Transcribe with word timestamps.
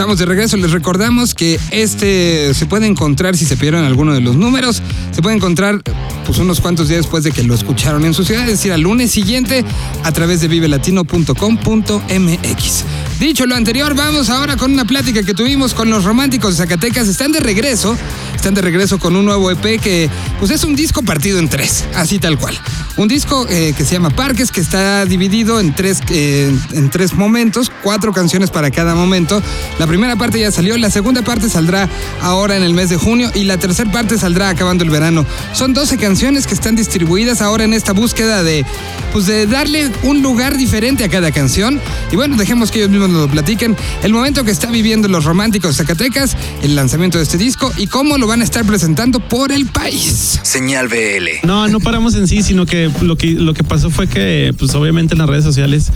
Estamos 0.00 0.18
de 0.18 0.24
regreso. 0.24 0.56
Les 0.56 0.72
recordamos 0.72 1.34
que 1.34 1.60
este 1.72 2.54
se 2.54 2.64
puede 2.64 2.86
encontrar 2.86 3.36
si 3.36 3.44
se 3.44 3.56
perdieron 3.56 3.84
alguno 3.84 4.14
de 4.14 4.22
los 4.22 4.34
números. 4.34 4.82
Se 5.12 5.20
puede 5.20 5.36
encontrar 5.36 5.82
pues 6.24 6.38
unos 6.38 6.62
cuantos 6.62 6.88
días 6.88 7.00
después 7.00 7.22
de 7.22 7.32
que 7.32 7.42
lo 7.42 7.52
escucharon 7.52 8.06
en 8.06 8.14
su 8.14 8.24
ciudad, 8.24 8.44
es 8.44 8.52
decir, 8.52 8.72
al 8.72 8.80
lunes 8.80 9.10
siguiente 9.10 9.62
a 10.02 10.10
través 10.10 10.40
de 10.40 10.48
vivelatino.com.mx. 10.48 12.84
Dicho 13.20 13.44
lo 13.44 13.54
anterior, 13.54 13.94
vamos 13.94 14.30
ahora 14.30 14.56
con 14.56 14.72
una 14.72 14.86
plática 14.86 15.22
que 15.22 15.34
tuvimos 15.34 15.74
con 15.74 15.90
los 15.90 16.04
románticos 16.04 16.56
de 16.56 16.64
Zacatecas. 16.64 17.06
Están 17.06 17.32
de 17.32 17.40
regreso, 17.40 17.94
están 18.34 18.54
de 18.54 18.62
regreso 18.62 18.98
con 18.98 19.14
un 19.14 19.26
nuevo 19.26 19.50
EP 19.50 19.78
que 19.78 20.08
pues 20.38 20.50
es 20.50 20.64
un 20.64 20.74
disco 20.74 21.02
partido 21.02 21.38
en 21.38 21.50
tres, 21.50 21.84
así 21.94 22.18
tal 22.18 22.38
cual. 22.38 22.58
Un 22.96 23.08
disco 23.08 23.46
eh, 23.50 23.74
que 23.76 23.84
se 23.84 23.92
llama 23.92 24.08
Parques, 24.08 24.50
que 24.50 24.62
está 24.62 25.04
dividido 25.04 25.60
en 25.60 25.74
tres, 25.74 26.00
eh, 26.08 26.50
en 26.72 26.88
tres 26.88 27.12
momentos, 27.12 27.70
cuatro 27.82 28.14
canciones 28.14 28.50
para 28.50 28.70
cada 28.70 28.94
momento. 28.94 29.42
La 29.78 29.86
primera 29.86 30.16
parte 30.16 30.40
ya 30.40 30.50
salió, 30.50 30.78
la 30.78 30.88
segunda 30.88 31.20
parte 31.20 31.50
saldrá 31.50 31.90
ahora 32.22 32.56
en 32.56 32.62
el 32.62 32.72
mes 32.72 32.88
de 32.88 32.96
junio 32.96 33.30
y 33.34 33.44
la 33.44 33.58
tercera 33.58 33.92
parte 33.92 34.16
saldrá 34.16 34.48
acabando 34.48 34.82
el 34.82 34.88
verano. 34.88 35.26
Son 35.52 35.74
12 35.74 35.98
canciones 35.98 36.46
que 36.46 36.54
están 36.54 36.74
distribuidas 36.74 37.42
ahora 37.42 37.64
en 37.64 37.74
esta 37.74 37.92
búsqueda 37.92 38.42
de, 38.42 38.64
pues 39.12 39.26
de 39.26 39.46
darle 39.46 39.90
un 40.04 40.22
lugar 40.22 40.56
diferente 40.56 41.04
a 41.04 41.10
cada 41.10 41.32
canción. 41.32 41.78
Y 42.10 42.16
bueno, 42.16 42.38
dejemos 42.38 42.70
que 42.70 42.78
ellos 42.78 42.90
mismos 42.90 43.09
nos 43.10 43.22
lo 43.22 43.28
platiquen. 43.28 43.76
El 44.02 44.12
momento 44.12 44.44
que 44.44 44.50
está 44.50 44.70
viviendo 44.70 45.08
los 45.08 45.24
románticos 45.24 45.76
Zacatecas, 45.76 46.36
el 46.62 46.74
lanzamiento 46.74 47.18
de 47.18 47.24
este 47.24 47.38
disco 47.38 47.72
y 47.76 47.86
cómo 47.86 48.18
lo 48.18 48.26
van 48.26 48.40
a 48.40 48.44
estar 48.44 48.64
presentando 48.64 49.20
por 49.20 49.52
el 49.52 49.66
país. 49.66 50.40
Señal 50.42 50.88
BL. 50.88 51.46
No, 51.46 51.68
no 51.68 51.80
paramos 51.80 52.14
en 52.14 52.26
sí, 52.28 52.42
sino 52.42 52.66
que 52.66 52.90
lo 53.02 53.16
que, 53.16 53.32
lo 53.32 53.54
que 53.54 53.64
pasó 53.64 53.90
fue 53.90 54.06
que, 54.06 54.54
pues 54.58 54.74
obviamente 54.74 55.14
en 55.14 55.18
las 55.18 55.28
redes 55.28 55.44
sociales 55.44 55.90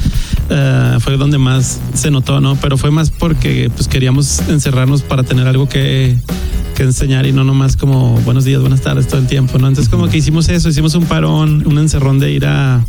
eh, 0.51 0.99
fue 1.01 1.17
donde 1.17 1.39
más 1.39 1.81
se 1.95 2.11
notó, 2.11 2.41
¿no? 2.41 2.57
Pero 2.57 2.77
fue 2.77 2.91
más 2.91 3.11
porque 3.11 3.71
pues 3.75 3.89
queríamos 3.89 4.41
encerrarnos 4.49 5.03
para 5.03 5.23
tener 5.23 5.47
algo 5.47 5.69
que, 5.69 6.17
que 6.75 6.83
enseñar 6.83 7.25
y 7.27 7.33
no 7.33 7.45
nomás 7.45 7.77
como 7.77 8.17
buenos 8.23 8.45
días, 8.45 8.61
buenas 8.61 8.81
tardes 8.81 9.07
todo 9.07 9.21
el 9.21 9.27
tiempo, 9.29 9.59
¿no? 9.59 9.69
Entonces 9.69 9.89
como 9.89 10.09
que 10.09 10.19
hicimos 10.19 10.49
eso, 10.49 10.69
hicimos 10.69 10.95
un 10.97 11.05
parón, 11.07 11.65
un 11.67 11.79
encerrón 11.79 12.19
de 12.19 12.33
ir 12.33 12.47
a, 12.47 12.85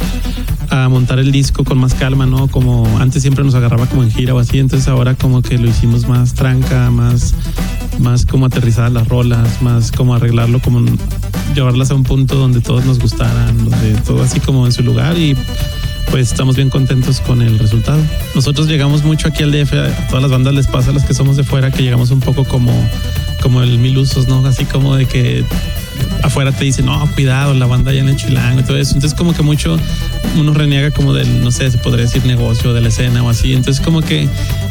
montar 0.89 1.19
el 1.19 1.31
disco 1.31 1.63
con 1.63 1.77
más 1.77 1.93
calma, 1.93 2.25
¿no? 2.25 2.47
Como 2.47 2.99
antes 2.99 3.21
siempre 3.21 3.43
nos 3.43 3.55
agarraba 3.55 3.85
como 3.85 4.03
en 4.03 4.11
gira 4.11 4.33
o 4.33 4.39
así, 4.39 4.59
entonces 4.59 4.87
ahora 4.87 5.15
como 5.15 5.41
que 5.41 5.57
lo 5.57 5.69
hicimos 5.69 6.07
más 6.07 6.33
tranca, 6.33 6.91
más, 6.91 7.33
más 7.99 8.25
como 8.25 8.45
aterrizar 8.47 8.91
las 8.91 9.07
rolas, 9.07 9.61
más 9.61 9.91
como 9.91 10.15
arreglarlo, 10.15 10.59
como 10.59 10.81
llevarlas 11.55 11.91
a 11.91 11.95
un 11.95 12.03
punto 12.03 12.35
donde 12.35 12.59
todos 12.59 12.85
nos 12.85 12.99
gustaran, 12.99 13.57
donde 13.69 13.93
todo 14.05 14.21
así 14.21 14.39
como 14.39 14.65
en 14.65 14.73
su 14.73 14.83
lugar 14.83 15.17
y 15.17 15.35
pues 16.11 16.31
estamos 16.31 16.55
bien 16.55 16.69
contentos 16.69 17.19
con 17.19 17.41
el 17.41 17.59
resultado. 17.59 18.01
Nosotros 18.33 18.67
llegamos 18.67 19.03
mucho 19.03 19.27
aquí 19.27 19.43
al 19.43 19.51
DF, 19.51 19.73
a 19.73 20.07
todas 20.07 20.21
las 20.21 20.31
bandas 20.31 20.53
les 20.53 20.67
pasa 20.67 20.91
a 20.91 20.93
los 20.93 21.03
que 21.03 21.13
somos 21.13 21.37
de 21.37 21.43
fuera 21.43 21.71
que 21.71 21.83
llegamos 21.83 22.11
un 22.11 22.19
poco 22.19 22.45
como, 22.45 22.71
como 23.41 23.61
el 23.61 23.77
mil 23.79 23.97
usos, 23.97 24.27
¿no? 24.27 24.45
Así 24.45 24.65
como 24.65 24.95
de 24.95 25.05
que 25.05 25.43
afuera 26.23 26.51
te 26.51 26.63
dicen, 26.63 26.85
no, 26.85 27.09
cuidado, 27.13 27.53
la 27.53 27.65
banda 27.65 27.93
ya 27.93 28.01
en 28.01 28.09
el 28.09 28.15
chilango 28.15 28.61
y 28.61 28.63
todo 28.63 28.77
eso. 28.77 28.93
Entonces 28.95 29.17
como 29.17 29.33
que 29.33 29.43
mucho 29.43 29.77
uno 30.37 30.53
reniega 30.53 30.91
como 30.91 31.13
del, 31.13 31.43
no 31.43 31.51
sé, 31.51 31.69
se 31.71 31.77
podría 31.77 32.05
decir 32.05 32.25
negocio, 32.25 32.73
de 32.73 32.81
la 32.81 32.89
escena 32.89 33.23
o 33.23 33.29
así. 33.29 33.53
Entonces 33.53 33.83
como 33.83 34.01
que 34.01 34.27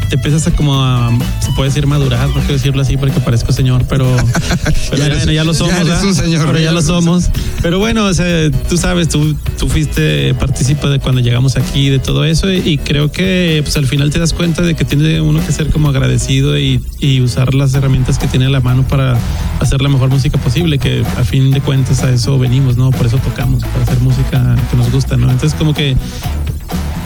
te 0.08 0.16
empiezas 0.16 0.46
a 0.46 0.50
como 0.52 0.82
a, 0.82 1.10
se 1.40 1.50
puede 1.52 1.68
decir 1.70 1.86
madurar, 1.86 2.28
no 2.28 2.34
quiero 2.34 2.52
decirlo 2.54 2.82
así 2.82 2.96
porque 2.96 3.20
parezco 3.20 3.52
señor, 3.52 3.84
pero, 3.88 4.06
pero 4.90 4.96
Ya 4.96 5.08
ya, 5.08 5.14
eres- 5.14 5.26
ya 5.26 5.44
lo 5.44 5.52
ya 5.52 5.58
somos, 5.58 6.02
un 6.04 6.14
señor, 6.14 6.46
pero 6.46 6.58
ya 6.58 6.64
ya 6.66 6.72
lo 6.72 6.82
somos. 6.82 7.30
Pero 7.62 7.78
bueno, 7.78 8.04
o 8.04 8.14
sea, 8.14 8.50
tú 8.68 8.76
sabes, 8.76 9.08
tú, 9.08 9.34
tú 9.58 9.68
fuiste 9.68 10.34
partícipe 10.34 10.86
de 10.88 10.98
cuando 11.00 11.20
llegamos 11.20 11.56
aquí, 11.56 11.88
de 11.88 11.98
todo 11.98 12.24
eso, 12.24 12.50
y, 12.52 12.56
y 12.58 12.78
creo 12.78 13.10
que 13.10 13.60
pues 13.64 13.76
al 13.76 13.86
final 13.86 14.10
te 14.10 14.18
das 14.18 14.32
cuenta 14.32 14.62
de 14.62 14.74
que 14.74 14.84
tiene 14.84 15.20
uno 15.20 15.44
que 15.44 15.52
ser 15.52 15.70
como 15.70 15.88
agradecido 15.88 16.58
y, 16.58 16.84
y 17.00 17.20
usar 17.20 17.54
las 17.54 17.74
herramientas 17.74 18.18
que 18.18 18.26
tiene 18.26 18.46
a 18.46 18.50
la 18.50 18.60
mano 18.60 18.86
para 18.86 19.16
hacer 19.60 19.80
la 19.80 19.88
mejor 19.88 20.10
música 20.10 20.38
posible, 20.38 20.78
que 20.78 21.02
a 21.18 21.24
fin 21.24 21.50
de 21.50 21.60
cuentas 21.60 22.02
a 22.02 22.10
eso 22.10 22.38
venimos, 22.38 22.76
¿no? 22.76 22.90
Por 22.90 23.06
eso 23.06 23.18
tocamos, 23.18 23.62
para 23.64 23.82
hacer 23.84 24.00
música 24.00 24.56
que 24.70 24.76
nos 24.76 24.90
gusta, 24.90 25.16
¿no? 25.16 25.30
Entonces 25.30 25.56
como 25.58 25.72
que 25.74 25.96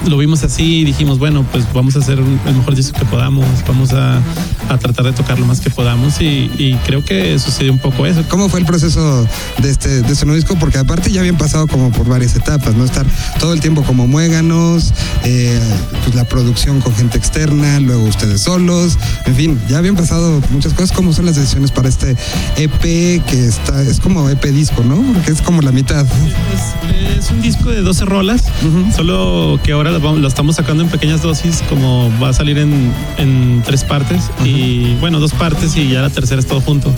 lo 0.09 0.17
vimos 0.19 0.43
así 0.43 0.81
y 0.81 0.85
dijimos, 0.85 1.19
bueno, 1.19 1.45
pues 1.53 1.65
vamos 1.73 1.95
a 1.97 2.01
hacer 2.01 2.21
un- 2.21 2.41
el 2.47 2.55
mejor 2.57 2.75
disco 2.75 2.99
que 2.99 3.05
podamos, 3.05 3.47
vamos 3.67 3.93
a, 3.93 4.21
a 4.69 4.79
tratar 4.79 5.05
de 5.07 5.13
tocar 5.13 5.39
lo 5.39 5.47
más 5.47 5.61
que 5.61 5.71
podamos 5.71 6.21
y, 6.21 6.51
y 6.59 6.79
creo 6.87 7.05
que 7.05 7.39
sucedió 7.39 7.73
un 7.73 7.79
poco 7.79 8.07
eso. 8.07 8.23
¿Cómo 8.29 8.49
fue 8.49 8.61
el 8.61 8.67
proceso 8.67 9.27
de 9.63 9.71
este, 9.71 10.03
de 10.03 10.13
este 10.13 10.25
nuevo 10.27 10.37
disco? 10.41 10.57
Porque 10.59 10.79
aparte 10.79 11.11
ya 11.13 11.21
habían 11.21 11.37
pasado 11.39 11.67
como 11.67 11.91
por 11.93 12.07
varias 12.09 12.35
etapas, 12.37 12.75
¿no? 12.75 12.85
Estar 12.85 13.07
todo 13.39 13.53
el 13.53 13.61
tiempo 13.61 13.83
como 13.83 14.07
muéganos, 14.07 14.93
eh, 15.25 15.61
pues 16.05 16.15
la 16.15 16.25
producción 16.25 16.81
con 16.81 16.95
gente 16.95 17.19
externa, 17.19 17.79
luego 17.81 18.05
ustedes 18.05 18.41
solos, 18.43 18.97
en 19.27 19.35
fin, 19.35 19.61
ya 19.69 19.79
habían 19.79 19.97
pasado 19.97 20.41
muchas 20.51 20.73
cosas. 20.75 20.93
¿Cómo 20.93 21.13
son 21.13 21.27
las 21.27 21.37
decisiones 21.37 21.71
para 21.71 21.89
este 21.89 22.17
EP 22.57 22.81
que 23.27 23.47
está, 23.47 23.83
es 23.83 24.01
como 24.01 24.29
EP 24.29 24.45
disco, 24.47 24.83
¿no? 24.85 24.97
Porque 25.13 25.33
es 25.33 25.43
como 25.43 25.63
la 25.63 25.73
mitad. 25.73 26.07
Es, 26.07 27.25
es 27.25 27.31
un 27.31 27.41
disco 27.43 27.71
de 27.71 27.83
12 27.83 28.05
rolas, 28.05 28.45
Ujú. 28.63 28.93
solo 28.95 29.61
que 29.63 29.73
ahora 29.73 29.91
lo, 30.01 30.27
estamos 30.29 30.57
sacando 30.57 30.83
en 30.83 30.89
pequeñas 30.89 31.23
dosis, 31.23 31.63
como 31.69 32.11
va 32.23 32.31
a 32.31 32.33
salir 32.33 32.59
en, 32.59 32.93
en 33.19 33.63
tres 33.65 33.85
partes 33.85 34.31
y 34.45 34.95
bueno, 35.01 35.21
dos 35.21 35.33
partes 35.33 35.77
y 35.77 35.89
ya 35.89 36.03
la 36.03 36.11
tercera 36.11 36.41
es 36.41 36.47
todo 36.47 36.61
junto. 36.61 36.93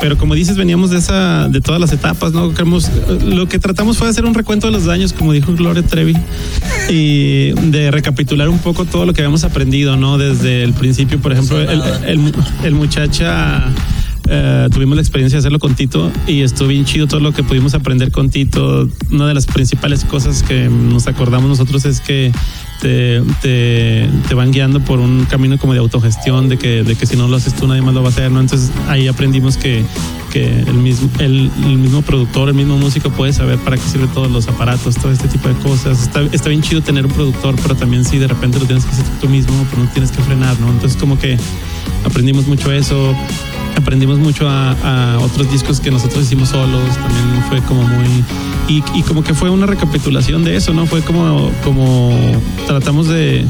Pero 0.00 0.18
como 0.18 0.34
dices, 0.34 0.56
veníamos 0.56 0.90
de 0.90 0.98
esa, 0.98 1.48
de 1.48 1.60
todas 1.60 1.80
las 1.80 1.92
etapas, 1.92 2.32
¿no? 2.32 2.52
Queremos- 2.52 2.90
lo 3.24 3.48
que 3.48 3.58
tratamos 3.58 3.96
fue 3.96 4.08
hacer 4.08 4.24
un 4.26 4.34
recuento 4.34 4.66
de 4.66 4.72
los 4.72 4.84
daños, 4.84 5.12
como 5.12 5.32
dijo 5.32 5.54
Gloria 5.54 5.82
Trevi, 5.82 6.16
y 6.90 7.52
de 7.70 7.90
recapitular 7.90 8.48
un 8.48 8.58
poco 8.58 8.84
todo 8.84 9.06
lo 9.06 9.12
que 9.14 9.22
habíamos 9.22 9.44
aprendido, 9.44 9.96
¿no? 9.96 10.18
Desde 10.18 10.62
el 10.62 10.72
principio, 10.72 11.18
por 11.20 11.32
ejemplo, 11.32 11.60
el, 11.60 11.80
el, 12.06 12.32
el 12.64 12.74
muchacha 12.74 13.64
eh, 14.26 14.68
tuvimos 14.72 14.96
la 14.96 15.02
experiencia 15.02 15.36
de 15.36 15.40
hacerlo 15.40 15.58
con 15.58 15.74
Tito 15.74 16.10
y 16.26 16.40
estuvo 16.40 16.68
bien 16.68 16.84
chido 16.84 17.06
todo 17.06 17.20
lo 17.20 17.32
que 17.32 17.42
pudimos 17.42 17.74
aprender 17.74 18.10
con 18.10 18.30
Tito. 18.30 18.88
Una 19.10 19.26
de 19.26 19.34
las 19.34 19.46
principales 19.46 20.04
cosas 20.04 20.42
que 20.42 20.68
nos 20.68 21.06
acordamos 21.06 21.48
nosotros 21.48 21.84
es 21.84 22.00
que 22.00 22.32
te, 22.80 23.22
te, 23.42 24.08
te 24.28 24.34
van 24.34 24.50
guiando 24.50 24.80
por 24.80 24.98
un 24.98 25.26
camino 25.26 25.58
como 25.58 25.74
de 25.74 25.78
autogestión, 25.78 26.48
de 26.48 26.56
que, 26.56 26.82
de 26.84 26.96
que 26.96 27.06
si 27.06 27.16
no 27.16 27.28
lo 27.28 27.36
haces 27.36 27.54
tú 27.54 27.66
nadie 27.66 27.82
más 27.82 27.94
lo 27.94 28.02
va 28.02 28.08
a 28.08 28.10
hacer, 28.10 28.30
¿no? 28.30 28.40
Entonces 28.40 28.70
ahí 28.88 29.08
aprendimos 29.08 29.56
que, 29.56 29.84
que 30.32 30.60
el, 30.60 30.74
mismo, 30.74 31.10
el, 31.18 31.50
mismo 31.78 32.02
productor, 32.02 32.48
el 32.48 32.54
mismo 32.54 32.78
músico 32.78 33.10
puede 33.10 33.32
saber 33.32 33.58
para 33.58 33.76
qué 33.76 33.82
sirven 33.82 34.08
todos 34.08 34.30
los 34.30 34.48
aparatos, 34.48 34.96
todo 34.96 35.12
este 35.12 35.28
tipo 35.28 35.48
de 35.48 35.54
cosas. 35.56 36.02
Está, 36.02 36.22
está 36.32 36.48
bien 36.48 36.62
chido 36.62 36.80
tener 36.80 37.04
un 37.06 37.12
productor, 37.12 37.56
pero 37.62 37.74
también 37.74 38.04
si 38.04 38.18
de 38.18 38.26
repente 38.26 38.58
lo 38.58 38.64
tienes 38.64 38.84
que 38.84 38.92
hacer 38.92 39.04
tú 39.20 39.28
mismo, 39.28 39.54
pues 39.70 39.82
no 39.82 39.90
tienes 39.92 40.10
que 40.10 40.22
frenar, 40.22 40.58
¿no? 40.60 40.70
Entonces 40.70 40.98
como 40.98 41.18
que 41.18 41.36
aprendimos 42.04 42.46
mucho 42.46 42.72
eso 42.72 43.14
aprendimos 43.84 44.18
mucho 44.18 44.48
a, 44.48 44.72
a, 44.72 45.18
otros 45.18 45.52
discos 45.52 45.78
que 45.78 45.90
nosotros 45.90 46.24
hicimos 46.24 46.48
solos, 46.48 46.80
también 46.96 47.44
fue 47.50 47.60
como 47.60 47.82
muy... 47.82 48.24
Y, 48.66 48.82
y, 48.94 49.02
como 49.02 49.22
que 49.22 49.34
fue 49.34 49.50
una 49.50 49.66
recapitulación 49.66 50.42
de 50.42 50.56
eso, 50.56 50.72
¿no? 50.72 50.86
Fue 50.86 51.02
como, 51.02 51.50
como 51.62 52.18
tratamos 52.66 53.08
de, 53.08 53.44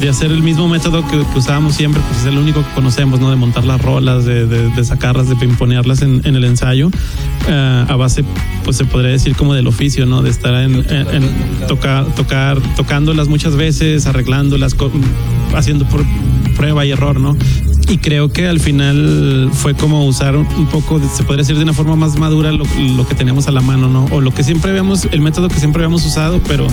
de 0.00 0.08
hacer 0.08 0.32
el 0.32 0.42
mismo 0.42 0.66
método 0.66 1.06
que, 1.06 1.18
que, 1.18 1.38
usábamos 1.38 1.76
siempre, 1.76 2.02
pues 2.08 2.22
es 2.22 2.26
el 2.26 2.36
único 2.36 2.64
que 2.64 2.74
conocemos, 2.74 3.20
¿no? 3.20 3.30
De 3.30 3.36
montar 3.36 3.64
las 3.64 3.80
rolas, 3.80 4.24
de, 4.24 4.48
de, 4.48 4.68
de 4.70 4.84
sacarlas, 4.84 5.28
de 5.28 5.36
imponerlas 5.44 6.02
en, 6.02 6.20
en 6.24 6.34
el 6.34 6.42
ensayo, 6.42 6.88
uh, 6.88 7.92
a 7.92 7.94
base, 7.94 8.24
pues 8.64 8.76
se 8.76 8.86
podría 8.86 9.12
decir 9.12 9.36
como 9.36 9.54
del 9.54 9.68
oficio, 9.68 10.04
¿no? 10.04 10.20
De 10.20 10.30
estar 10.30 10.52
en, 10.54 10.84
en, 10.90 11.06
en 11.14 11.30
tocar, 11.68 12.06
tocar, 12.16 12.58
tocándolas 12.74 13.28
muchas 13.28 13.54
veces, 13.54 14.06
arreglándolas, 14.06 14.74
haciendo 15.54 15.86
por 15.86 16.04
prueba 16.56 16.84
y 16.84 16.90
error, 16.90 17.20
¿no? 17.20 17.36
Y 17.88 17.98
creo 17.98 18.30
que 18.30 18.48
al 18.48 18.58
final 18.58 19.50
fue 19.52 19.74
como 19.74 20.04
usar 20.06 20.36
un 20.36 20.66
poco, 20.66 21.00
se 21.00 21.22
podría 21.22 21.42
decir 21.42 21.56
de 21.56 21.62
una 21.62 21.72
forma 21.72 21.94
más 21.94 22.18
madura 22.18 22.50
lo, 22.50 22.64
que 23.06 23.14
teníamos 23.14 23.46
a 23.46 23.52
la 23.52 23.60
mano, 23.60 23.88
¿no? 23.88 24.06
O 24.10 24.20
lo 24.20 24.34
que 24.34 24.42
siempre 24.42 24.70
habíamos, 24.70 25.06
el 25.12 25.20
método 25.20 25.48
que 25.48 25.60
siempre 25.60 25.84
habíamos 25.84 26.04
usado, 26.04 26.40
pero 26.48 26.66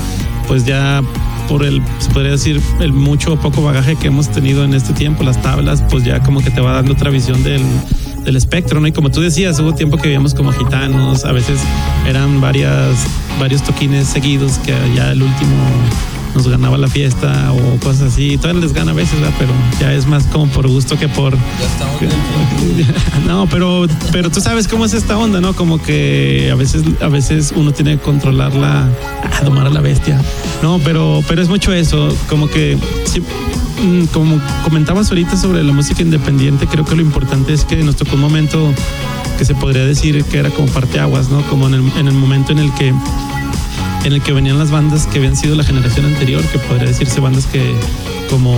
pues 0.47 0.65
ya 0.65 1.03
por 1.47 1.63
el, 1.63 1.83
se 1.99 2.09
podría 2.09 2.31
decir, 2.31 2.59
el 2.79 2.93
mucho 2.93 3.33
o 3.33 3.37
poco 3.37 3.61
bagaje 3.61 3.95
que 3.95 4.07
hemos 4.07 4.29
tenido 4.29 4.63
en 4.63 4.73
este 4.73 4.93
tiempo, 4.93 5.23
las 5.23 5.39
tablas, 5.41 5.83
pues 5.87 6.03
ya 6.03 6.21
como 6.23 6.41
que 6.41 6.49
te 6.49 6.61
va 6.61 6.73
dando 6.73 6.93
otra 6.93 7.11
visión 7.11 7.43
del, 7.43 7.61
del 8.23 8.35
espectro, 8.35 8.79
¿no? 8.79 8.87
Y 8.87 8.91
como 8.91 9.11
tú 9.11 9.21
decías, 9.21 9.59
hubo 9.59 9.73
tiempo 9.73 9.97
que 9.97 10.03
vivíamos 10.03 10.33
como 10.33 10.51
gitanos, 10.51 11.25
a 11.25 11.31
veces 11.31 11.59
eran 12.07 12.41
varias, 12.41 13.05
varios 13.39 13.61
toquines 13.61 14.07
seguidos 14.07 14.57
que 14.59 14.73
ya 14.95 15.11
el 15.11 15.21
último 15.21 15.55
nos 16.35 16.47
ganaba 16.47 16.77
la 16.77 16.87
fiesta 16.87 17.51
o 17.53 17.79
cosas 17.79 18.13
así. 18.13 18.37
Todavía 18.37 18.61
les 18.61 18.73
gana 18.73 18.91
a 18.91 18.93
veces, 18.93 19.19
¿verdad? 19.19 19.35
pero 19.37 19.51
ya 19.79 19.93
es 19.93 20.07
más 20.07 20.25
como 20.25 20.47
por 20.47 20.67
gusto 20.67 20.97
que 20.97 21.07
por. 21.07 21.37
no, 23.27 23.47
pero, 23.47 23.87
pero 24.11 24.29
tú 24.29 24.41
sabes 24.41 24.67
cómo 24.67 24.85
es 24.85 24.93
esta 24.93 25.17
onda, 25.17 25.41
¿no? 25.41 25.53
Como 25.53 25.81
que 25.81 26.49
a 26.51 26.55
veces, 26.55 26.83
a 27.01 27.07
veces 27.07 27.53
uno 27.55 27.71
tiene 27.71 27.97
que 27.97 28.03
controlarla, 28.03 28.87
a 29.39 29.43
domar 29.43 29.67
a 29.67 29.69
la 29.69 29.81
bestia. 29.81 30.21
No, 30.61 30.79
pero, 30.79 31.23
pero 31.27 31.41
es 31.41 31.49
mucho 31.49 31.73
eso, 31.73 32.15
como 32.29 32.47
que 32.47 32.77
sí, 33.05 33.21
como 34.13 34.39
comentabas 34.63 35.09
ahorita 35.09 35.37
sobre 35.37 35.63
la 35.63 35.73
música 35.73 36.01
independiente, 36.01 36.67
creo 36.67 36.85
que 36.85 36.95
lo 36.95 37.01
importante 37.01 37.53
es 37.53 37.65
que 37.65 37.77
nos 37.83 37.95
tocó 37.95 38.15
un 38.15 38.21
momento 38.21 38.73
que 39.37 39.45
se 39.45 39.55
podría 39.55 39.85
decir 39.85 40.23
que 40.25 40.37
era 40.37 40.49
como 40.49 40.67
parteaguas, 40.67 41.29
¿no? 41.29 41.41
Como 41.43 41.67
en 41.67 41.75
el, 41.75 41.91
en 41.97 42.07
el 42.07 42.13
momento 42.13 42.51
en 42.51 42.59
el 42.59 42.73
que 42.73 42.93
en 44.03 44.13
el 44.13 44.21
que 44.21 44.33
venían 44.33 44.57
las 44.57 44.71
bandas 44.71 45.07
que 45.07 45.17
habían 45.19 45.35
sido 45.35 45.55
la 45.55 45.63
generación 45.63 46.05
anterior, 46.05 46.41
que 46.43 46.59
podría 46.59 46.87
decirse 46.87 47.19
bandas 47.19 47.45
que 47.45 47.73
como 48.29 48.55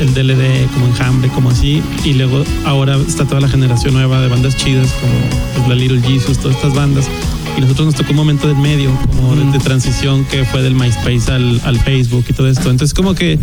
el 0.00 0.14
DLD, 0.14 0.70
como 0.74 0.86
Enjambre, 0.86 1.28
como 1.30 1.50
así, 1.50 1.82
y 2.04 2.14
luego 2.14 2.44
ahora 2.64 2.96
está 2.96 3.24
toda 3.24 3.40
la 3.40 3.48
generación 3.48 3.94
nueva 3.94 4.20
de 4.20 4.28
bandas 4.28 4.56
chidas 4.56 4.92
como 5.00 5.12
pues, 5.54 5.68
la 5.68 5.74
Little 5.74 6.00
Jesus, 6.02 6.38
todas 6.38 6.56
estas 6.56 6.74
bandas 6.74 7.08
y 7.56 7.60
nosotros 7.62 7.86
nos 7.86 7.94
tocó 7.94 8.10
un 8.10 8.16
momento 8.16 8.48
del 8.48 8.58
medio, 8.58 8.90
como 9.06 9.34
de, 9.34 9.58
transición 9.58 10.26
que 10.26 10.44
fue 10.44 10.62
del 10.62 10.74
MySpace 10.74 11.32
al, 11.32 11.60
al, 11.64 11.80
Facebook 11.80 12.26
y 12.28 12.32
todo 12.34 12.48
esto. 12.48 12.70
Entonces 12.70 12.92
como 12.92 13.14
que 13.14 13.38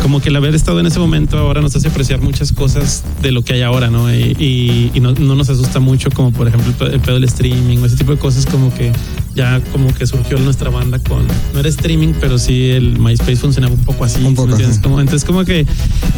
como 0.00 0.20
que 0.20 0.30
el 0.30 0.36
haber 0.36 0.54
estado 0.54 0.80
en 0.80 0.86
ese 0.86 0.98
momento 0.98 1.36
ahora 1.38 1.60
nos 1.60 1.76
hace 1.76 1.88
apreciar 1.88 2.20
muchas 2.20 2.52
cosas 2.52 3.04
de 3.20 3.32
lo 3.32 3.42
que 3.42 3.52
hay 3.52 3.62
ahora, 3.62 3.90
¿no? 3.90 4.12
Y, 4.12 4.90
no, 5.00 5.12
nos 5.12 5.50
asusta 5.50 5.78
mucho 5.78 6.10
como 6.10 6.32
por 6.32 6.48
ejemplo 6.48 6.86
el 6.86 7.00
pedo 7.00 7.14
del 7.14 7.24
streaming 7.24 7.78
o 7.78 7.86
ese 7.86 7.96
tipo 7.96 8.12
de 8.12 8.18
cosas 8.18 8.46
como 8.46 8.72
que 8.72 8.92
ya 9.34 9.60
como 9.72 9.92
que 9.94 10.06
surgió 10.06 10.38
nuestra 10.38 10.70
banda 10.70 10.98
con, 10.98 11.26
no 11.54 11.60
era 11.60 11.68
streaming, 11.68 12.14
pero 12.20 12.38
sí 12.38 12.70
el 12.70 12.98
MySpace 12.98 13.36
funcionaba 13.36 13.74
un 13.74 13.80
poco 13.84 14.04
así. 14.04 14.20
entonces 14.24 15.24
como 15.24 15.44
que 15.44 15.66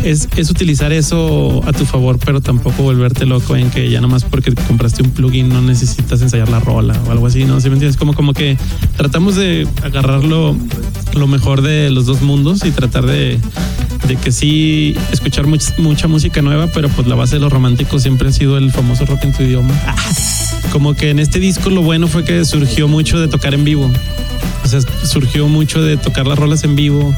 es, 0.04 0.28
es 0.36 0.50
utilizar 0.50 0.92
eso 0.92 1.62
a 1.66 1.72
tu 1.72 1.84
favor, 1.84 2.18
pero 2.24 2.40
tampoco 2.40 2.82
volverte 2.82 3.26
loco 3.26 3.56
en 3.56 3.70
que 3.70 3.90
ya 3.90 4.00
nomás 4.00 4.24
porque 4.24 4.52
compraste 4.54 5.02
un 5.02 5.10
plugin 5.10 5.48
no 5.48 5.60
necesitas 5.60 6.22
ensayar 6.22 6.48
la 6.48 6.60
rola 6.60 6.98
o 7.06 7.10
algo 7.10 7.26
así, 7.26 7.44
¿no? 7.44 7.60
¿Sí 7.60 7.68
me 7.68 7.74
entiendes? 7.74 7.96
Como, 7.96 8.14
como 8.14 8.32
que 8.32 8.56
tratamos 8.96 9.36
de 9.36 9.66
agarrarlo 9.82 10.56
lo 11.14 11.26
mejor 11.26 11.62
de 11.62 11.90
los 11.90 12.06
dos 12.06 12.22
mundos 12.22 12.64
y 12.64 12.70
tratar 12.70 13.06
de 13.06 13.38
de 14.06 14.16
que 14.16 14.32
sí 14.32 14.96
escuchar 15.12 15.46
mucha 15.46 16.08
música 16.08 16.42
nueva, 16.42 16.66
pero 16.68 16.88
pues 16.88 17.06
la 17.06 17.14
base 17.14 17.36
de 17.36 17.40
los 17.40 17.52
románticos 17.52 18.02
siempre 18.02 18.28
ha 18.28 18.32
sido 18.32 18.58
el 18.58 18.72
famoso 18.72 19.04
rock 19.04 19.24
en 19.24 19.32
tu 19.32 19.42
idioma. 19.42 19.74
Como 20.72 20.94
que 20.94 21.10
en 21.10 21.18
este 21.18 21.38
disco 21.38 21.70
lo 21.70 21.82
bueno 21.82 22.08
fue 22.08 22.24
que 22.24 22.44
surgió 22.44 22.88
mucho 22.88 23.11
de 23.20 23.28
tocar 23.28 23.54
en 23.54 23.64
vivo. 23.64 23.90
O 24.64 24.68
sea, 24.68 24.80
surgió 25.04 25.48
mucho 25.48 25.82
de 25.82 25.96
tocar 25.96 26.26
las 26.26 26.38
rolas 26.38 26.62
en 26.64 26.76
vivo, 26.76 27.14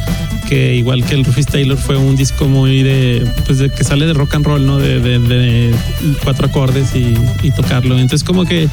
que 0.49 0.75
igual 0.75 1.05
que 1.05 1.15
el 1.15 1.25
Rufus 1.25 1.47
Taylor 1.47 1.77
fue 1.77 1.97
un 1.97 2.17
disco 2.17 2.47
muy 2.47 2.83
de, 2.83 3.27
pues 3.47 3.59
de 3.59 3.71
que 3.71 3.85
sale 3.85 4.07
de 4.07 4.15
rock 4.15 4.35
and 4.35 4.47
roll, 4.47 4.65
¿no? 4.67 4.79
De, 4.79 5.75
cuatro 6.23 6.47
acordes 6.47 6.95
y, 6.95 7.15
y, 7.43 7.51
tocarlo. 7.51 7.99
Entonces 7.99 8.25
como 8.25 8.45
que 8.45 8.69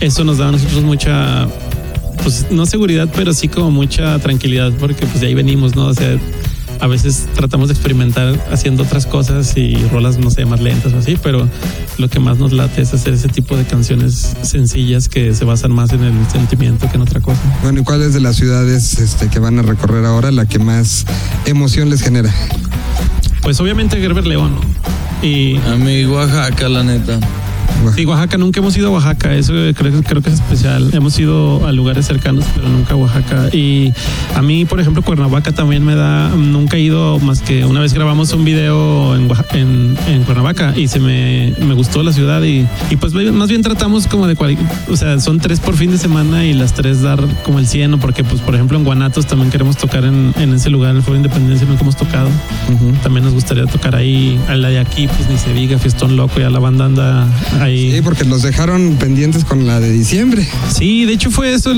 eso 0.00 0.24
nos 0.24 0.38
da 0.38 0.48
a 0.48 0.52
nosotros 0.52 0.82
mucha, 0.82 1.48
pues 2.22 2.46
no 2.50 2.64
seguridad, 2.66 3.08
pero 3.14 3.34
sí 3.34 3.48
como 3.48 3.70
mucha 3.70 4.18
tranquilidad, 4.20 4.72
porque 4.78 5.04
pues 5.06 5.20
de 5.20 5.26
ahí 5.26 5.34
venimos, 5.34 5.74
¿no? 5.74 5.86
O 5.86 5.94
sea, 5.94 6.16
a 6.82 6.88
veces 6.88 7.28
tratamos 7.34 7.68
de 7.68 7.74
experimentar 7.74 8.44
haciendo 8.50 8.82
otras 8.82 9.06
cosas 9.06 9.56
y 9.56 9.76
rolas, 9.92 10.18
no 10.18 10.32
sé, 10.32 10.44
más 10.46 10.60
lentas 10.60 10.92
o 10.92 10.98
así, 10.98 11.16
pero 11.22 11.48
lo 11.96 12.10
que 12.10 12.18
más 12.18 12.38
nos 12.38 12.52
late 12.52 12.82
es 12.82 12.92
hacer 12.92 13.14
ese 13.14 13.28
tipo 13.28 13.56
de 13.56 13.64
canciones 13.64 14.34
sencillas 14.42 15.08
que 15.08 15.32
se 15.32 15.44
basan 15.44 15.70
más 15.72 15.92
en 15.92 16.02
el 16.02 16.12
sentimiento 16.28 16.90
que 16.90 16.96
en 16.96 17.02
otra 17.02 17.20
cosa. 17.20 17.40
Bueno, 17.62 17.80
¿y 17.80 17.84
cuál 17.84 18.02
es 18.02 18.14
de 18.14 18.20
las 18.20 18.34
ciudades 18.34 18.98
este, 18.98 19.28
que 19.28 19.38
van 19.38 19.60
a 19.60 19.62
recorrer 19.62 20.04
ahora 20.04 20.32
la 20.32 20.46
que 20.46 20.58
más 20.58 21.06
emoción 21.46 21.88
les 21.88 22.02
genera? 22.02 22.34
Pues 23.42 23.60
obviamente 23.60 24.00
Gerber 24.00 24.26
León. 24.26 24.56
Y 25.22 25.58
a 25.58 25.76
mí 25.76 26.04
Oaxaca, 26.04 26.68
la 26.68 26.82
neta. 26.82 27.20
Sí, 27.94 28.06
Oaxaca, 28.06 28.38
nunca 28.38 28.60
hemos 28.60 28.76
ido 28.76 28.88
a 28.88 28.90
Oaxaca, 28.90 29.34
eso 29.34 29.52
creo, 29.74 30.02
creo 30.02 30.22
que 30.22 30.30
es 30.30 30.36
especial. 30.36 30.90
Hemos 30.92 31.18
ido 31.18 31.66
a 31.66 31.72
lugares 31.72 32.06
cercanos, 32.06 32.44
pero 32.54 32.68
nunca 32.68 32.94
a 32.94 32.96
Oaxaca. 32.96 33.48
Y 33.52 33.92
a 34.34 34.42
mí, 34.42 34.64
por 34.64 34.80
ejemplo, 34.80 35.02
Cuernavaca 35.02 35.52
también 35.52 35.84
me 35.84 35.94
da, 35.94 36.30
nunca 36.30 36.76
he 36.76 36.80
ido 36.80 37.18
más 37.18 37.40
que 37.42 37.64
una 37.64 37.80
vez 37.80 37.92
grabamos 37.92 38.32
un 38.32 38.44
video 38.44 39.14
en, 39.16 39.96
en, 40.06 40.22
Cuernavaca 40.24 40.72
y 40.76 40.88
se 40.88 41.00
me, 41.00 41.54
me, 41.60 41.74
gustó 41.74 42.02
la 42.02 42.12
ciudad 42.12 42.42
y, 42.42 42.66
y, 42.90 42.96
pues 42.96 43.12
más 43.14 43.48
bien 43.48 43.62
tratamos 43.62 44.06
como 44.06 44.26
de 44.26 44.36
cual, 44.36 44.56
o 44.88 44.96
sea, 44.96 45.18
son 45.20 45.40
tres 45.40 45.60
por 45.60 45.76
fin 45.76 45.90
de 45.90 45.98
semana 45.98 46.44
y 46.44 46.54
las 46.54 46.74
tres 46.74 47.02
dar 47.02 47.20
como 47.44 47.58
el 47.58 47.66
100, 47.66 47.98
porque 47.98 48.24
pues 48.24 48.40
por 48.40 48.54
ejemplo 48.54 48.78
en 48.78 48.84
Guanatos 48.84 49.26
también 49.26 49.50
queremos 49.50 49.76
tocar 49.76 50.04
en, 50.04 50.32
en 50.38 50.54
ese 50.54 50.70
lugar, 50.70 50.94
el 50.94 51.02
Foro 51.02 51.16
Independencia, 51.16 51.66
nunca 51.66 51.82
hemos 51.82 51.96
tocado. 51.96 52.28
También 53.02 53.24
nos 53.24 53.34
gustaría 53.34 53.66
tocar 53.66 53.96
ahí, 53.96 54.40
a 54.48 54.54
la 54.54 54.68
de 54.68 54.78
aquí, 54.78 55.08
pues 55.08 55.28
ni 55.28 55.36
se 55.36 55.52
diga, 55.52 55.78
fiestón 55.78 56.16
loco, 56.16 56.40
ya 56.40 56.50
la 56.50 56.58
banda 56.58 56.84
anda 56.84 57.26
Sí, 57.66 58.00
porque 58.02 58.24
nos 58.24 58.42
dejaron 58.42 58.96
pendientes 58.98 59.44
con 59.44 59.66
la 59.66 59.80
de 59.80 59.90
diciembre. 59.90 60.46
Sí, 60.74 61.04
de 61.04 61.12
hecho 61.12 61.30
fue 61.30 61.52
eso, 61.52 61.72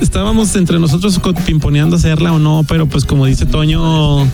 estábamos 0.00 0.54
entre 0.56 0.78
nosotros 0.78 1.20
pimponeando 1.46 1.96
hacerla 1.96 2.32
o 2.32 2.38
no, 2.38 2.64
pero 2.66 2.86
pues 2.86 3.04
como 3.04 3.26
dice 3.26 3.46
Toño, 3.46 4.26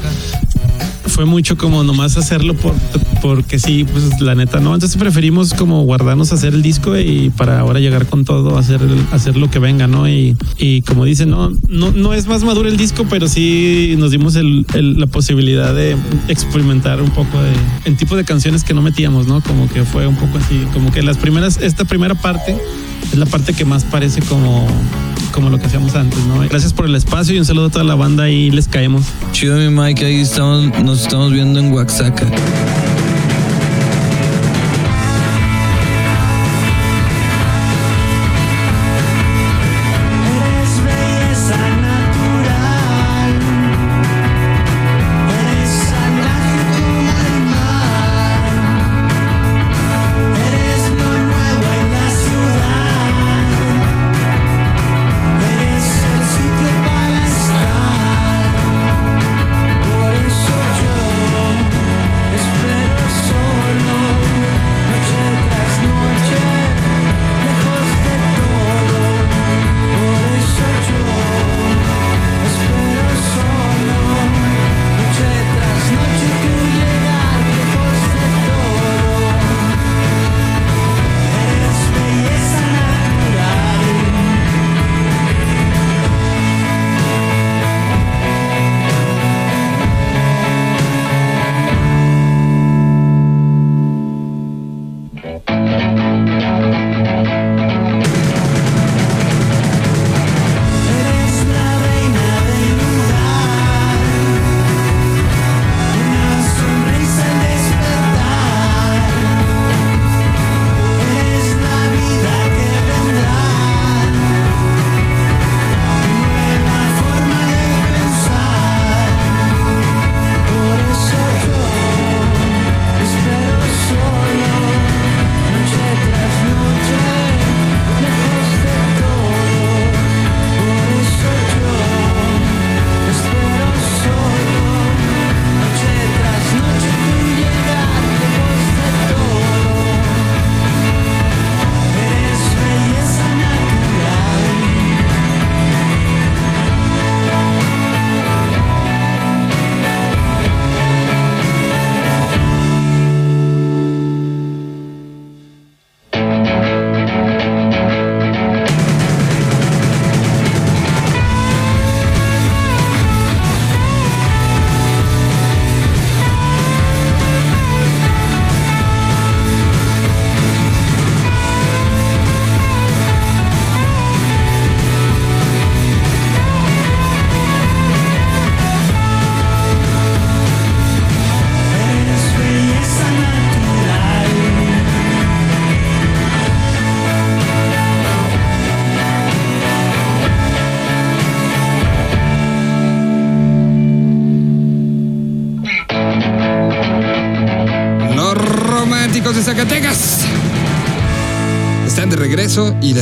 fue 1.07 1.25
mucho 1.25 1.57
como 1.57 1.83
nomás 1.85 2.17
hacerlo 2.17 2.55
por, 2.55 2.75
porque 3.23 3.59
sí, 3.59 3.85
pues 3.85 4.21
la 4.21 4.35
neta 4.35 4.61
no. 4.61 4.75
Entonces 4.75 4.99
preferimos 4.99 5.55
como 5.55 5.83
guardarnos 5.83 6.33
hacer 6.33 6.55
el 6.55 6.63
disco 6.63 6.97
y 6.99 7.31
para 7.31 7.61
ahora 7.61 7.81
llegar 7.81 8.07
con 8.07 8.25
todo, 8.25 8.59
hacer, 8.59 8.81
hacer 9.13 9.37
lo 9.37 9.51
que 9.51 9.59
venga, 9.59 9.87
¿no? 9.87 10.09
Y, 10.09 10.37
y 10.59 10.83
como 10.83 11.05
dicen, 11.05 11.31
no, 11.31 11.51
no, 11.69 11.93
no 11.93 12.15
es 12.15 12.27
más 12.27 12.45
maduro 12.45 12.69
el 12.69 12.77
disco, 12.77 13.07
pero 13.09 13.29
sí 13.29 13.95
nos 13.99 14.11
dimos 14.11 14.37
el, 14.37 14.67
la 14.75 15.07
posibilidad 15.07 15.75
de 15.75 15.97
experimentar 16.29 17.01
un 17.01 17.11
poco 17.11 17.41
de, 17.43 17.53
el 17.85 17.97
tipo 17.97 18.17
de 18.17 18.25
canciones 18.25 18.65
que 18.65 18.75
no 18.75 18.83
metíamos, 18.83 19.27
¿no? 19.27 19.41
Como 19.43 19.69
que 19.69 19.85
fue 19.85 20.07
un 20.07 20.17
poco 20.17 20.39
así, 20.39 20.67
como 20.73 20.91
que 20.91 21.03
las 21.03 21.19
primeras, 21.19 21.59
esta 21.61 21.85
primera 21.85 22.15
parte 22.15 22.57
es 23.13 23.19
la 23.19 23.27
parte 23.27 23.53
que 23.53 23.65
más 23.65 23.85
parece 23.85 24.21
como 24.23 24.67
como 25.35 25.51
lo 25.51 25.59
que 25.59 25.67
hacíamos 25.67 25.97
antes, 25.97 26.19
¿no? 26.27 26.39
Gracias 26.49 26.73
por 26.73 26.87
el 26.87 26.95
espacio 26.95 27.35
y 27.35 27.39
un 27.39 27.45
saludo 27.45 27.67
a 27.67 27.71
toda 27.71 27.85
la 27.85 27.97
banda 27.97 28.31
y 28.31 28.53
les 28.53 28.69
caemos. 28.69 29.05
Chido 29.33 29.57
mi 29.57 29.69
Mike, 29.69 30.07
ahí 30.07 30.21
estamos, 30.21 30.81
nos 30.85 31.03
estamos 31.03 31.33
viendo 31.33 31.59
en 31.59 31.73
Oaxaca. 31.73 32.27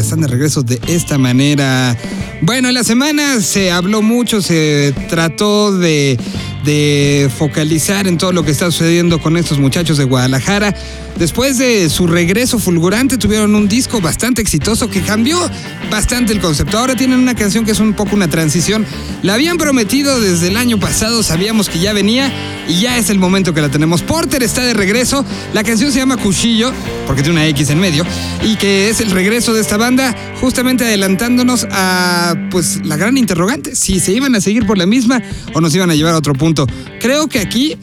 Están 0.02 0.20
de 0.20 0.26
regreso 0.26 0.62
de 0.62 0.80
esta 0.88 1.16
manera. 1.16 1.96
Bueno, 2.40 2.68
en 2.68 2.74
la 2.74 2.84
semana 2.84 3.40
se 3.40 3.70
habló 3.70 4.02
mucho, 4.02 4.42
se 4.42 4.92
trató 5.08 5.76
de, 5.76 6.18
de 6.64 7.30
focalizar 7.36 8.06
en 8.06 8.18
todo 8.18 8.32
lo 8.32 8.44
que 8.44 8.50
está 8.50 8.70
sucediendo 8.70 9.20
con 9.20 9.36
estos 9.36 9.58
muchachos 9.58 9.98
de 9.98 10.04
Guadalajara. 10.04 10.74
Después 11.18 11.58
de 11.58 11.90
su 11.90 12.06
regreso 12.06 12.58
fulgurante 12.58 13.18
tuvieron 13.18 13.54
un 13.54 13.68
disco 13.68 14.00
bastante 14.00 14.40
exitoso 14.40 14.88
que 14.88 15.02
cambió 15.02 15.38
bastante 15.90 16.32
el 16.32 16.40
concepto. 16.40 16.78
Ahora 16.78 16.96
tienen 16.96 17.18
una 17.18 17.34
canción 17.34 17.64
que 17.64 17.72
es 17.72 17.80
un 17.80 17.92
poco 17.92 18.14
una 18.16 18.28
transición. 18.28 18.86
La 19.22 19.34
habían 19.34 19.58
prometido 19.58 20.20
desde 20.20 20.48
el 20.48 20.56
año 20.56 20.80
pasado, 20.80 21.22
sabíamos 21.22 21.68
que 21.68 21.78
ya 21.78 21.92
venía 21.92 22.32
y 22.66 22.80
ya 22.80 22.96
es 22.96 23.10
el 23.10 23.18
momento 23.18 23.52
que 23.52 23.60
la 23.60 23.68
tenemos. 23.68 24.02
Porter 24.02 24.42
está 24.42 24.64
de 24.64 24.74
regreso. 24.74 25.24
La 25.52 25.64
canción 25.64 25.92
se 25.92 25.98
llama 25.98 26.16
Cuchillo, 26.16 26.72
porque 27.06 27.22
tiene 27.22 27.38
una 27.38 27.46
X 27.48 27.70
en 27.70 27.78
medio, 27.78 28.04
y 28.42 28.56
que 28.56 28.88
es 28.88 29.00
el 29.00 29.10
regreso 29.10 29.52
de 29.52 29.60
esta 29.60 29.76
banda, 29.76 30.14
justamente 30.40 30.84
adelantándonos 30.84 31.66
a 31.70 32.34
pues 32.50 32.80
la 32.84 32.96
gran 32.96 33.18
interrogante, 33.18 33.76
si 33.76 34.00
se 34.00 34.12
iban 34.12 34.34
a 34.34 34.40
seguir 34.40 34.66
por 34.66 34.78
la 34.78 34.86
misma 34.86 35.22
o 35.52 35.60
nos 35.60 35.74
iban 35.74 35.90
a 35.90 35.94
llevar 35.94 36.14
a 36.14 36.18
otro 36.18 36.34
punto. 36.34 36.51
Creo 37.00 37.28
que 37.28 37.40
aquí 37.40 37.76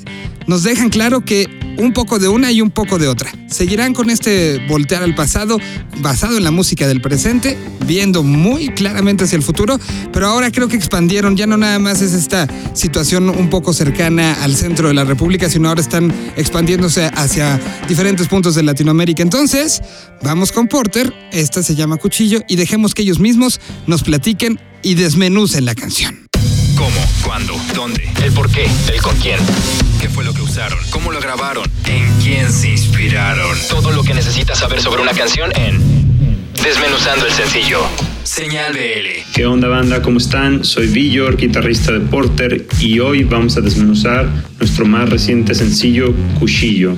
nos 0.48 0.64
dejan 0.64 0.90
claro 0.90 1.22
que 1.22 1.48
un 1.80 1.94
poco 1.94 2.20
de 2.20 2.28
una 2.28 2.52
y 2.52 2.62
un 2.62 2.72
poco 2.72 3.00
de 3.00 3.08
otra. 3.08 3.32
Seguirán 3.48 3.94
con 3.94 4.10
este 4.10 4.60
voltear 4.68 5.02
al 5.02 5.16
pasado 5.16 5.58
basado 6.02 6.38
en 6.38 6.44
la 6.44 6.52
música 6.52 6.88
del 6.88 7.02
presente, 7.02 7.58
viendo 7.86 8.22
muy 8.22 8.70
claramente 8.70 9.24
hacia 9.24 9.38
el 9.38 9.44
futuro, 9.44 9.80
pero 10.12 10.28
ahora 10.28 10.52
creo 10.52 10.68
que 10.68 10.76
expandieron, 10.76 11.38
ya 11.38 11.48
no 11.48 11.58
nada 11.58 11.80
más 11.80 12.02
es 12.02 12.14
esta 12.14 12.48
situación 12.74 13.30
un 13.30 13.50
poco 13.50 13.74
cercana 13.74 14.44
al 14.44 14.56
centro 14.56 14.90
de 14.90 14.94
la 14.94 15.06
República, 15.06 15.50
sino 15.50 15.70
ahora 15.70 15.82
están 15.82 16.14
expandiéndose 16.36 17.06
hacia 17.16 17.60
diferentes 17.88 18.28
puntos 18.28 18.56
de 18.56 18.64
Latinoamérica. 18.64 19.24
Entonces, 19.24 19.82
vamos 20.22 20.52
con 20.52 20.68
Porter, 20.68 21.14
esta 21.32 21.64
se 21.64 21.76
llama 21.76 21.98
Cuchillo, 21.98 22.42
y 22.48 22.56
dejemos 22.56 22.94
que 22.94 23.04
ellos 23.04 23.20
mismos 23.20 23.60
nos 23.88 24.04
platiquen 24.04 24.60
y 24.84 24.96
desmenucen 24.96 25.66
la 25.66 25.76
canción. 25.76 26.29
¿Dónde? 27.80 28.10
¿El 28.22 28.34
por 28.34 28.52
qué? 28.52 28.68
¿El 28.94 29.02
con 29.02 29.16
quién? 29.20 29.40
¿Qué 30.02 30.10
fue 30.10 30.26
lo 30.26 30.34
que 30.34 30.42
usaron? 30.42 30.78
¿Cómo 30.90 31.14
lo 31.14 31.22
grabaron? 31.22 31.64
¿En 31.86 32.14
quién 32.22 32.52
se 32.52 32.72
inspiraron? 32.72 33.58
Todo 33.70 33.94
lo 33.94 34.04
que 34.04 34.14
necesitas 34.14 34.60
saber 34.60 34.82
sobre 34.82 35.02
una 35.02 35.14
canción 35.14 35.50
en 35.56 35.80
Desmenuzando 36.62 37.26
el 37.26 37.32
sencillo. 37.32 37.80
Señal 38.24 38.74
BL. 38.74 39.32
¿Qué 39.34 39.46
onda 39.46 39.70
banda? 39.70 40.02
¿Cómo 40.02 40.18
están? 40.18 40.66
Soy 40.66 40.88
Villor, 40.88 41.38
guitarrista 41.38 41.94
de 41.94 42.02
Porter 42.02 42.68
y 42.82 43.00
hoy 43.00 43.24
vamos 43.24 43.56
a 43.56 43.62
desmenuzar 43.62 44.28
nuestro 44.60 44.86
más 44.86 45.10
reciente 45.10 45.56
sencillo, 45.56 46.14
Cuchillo. 46.38 46.98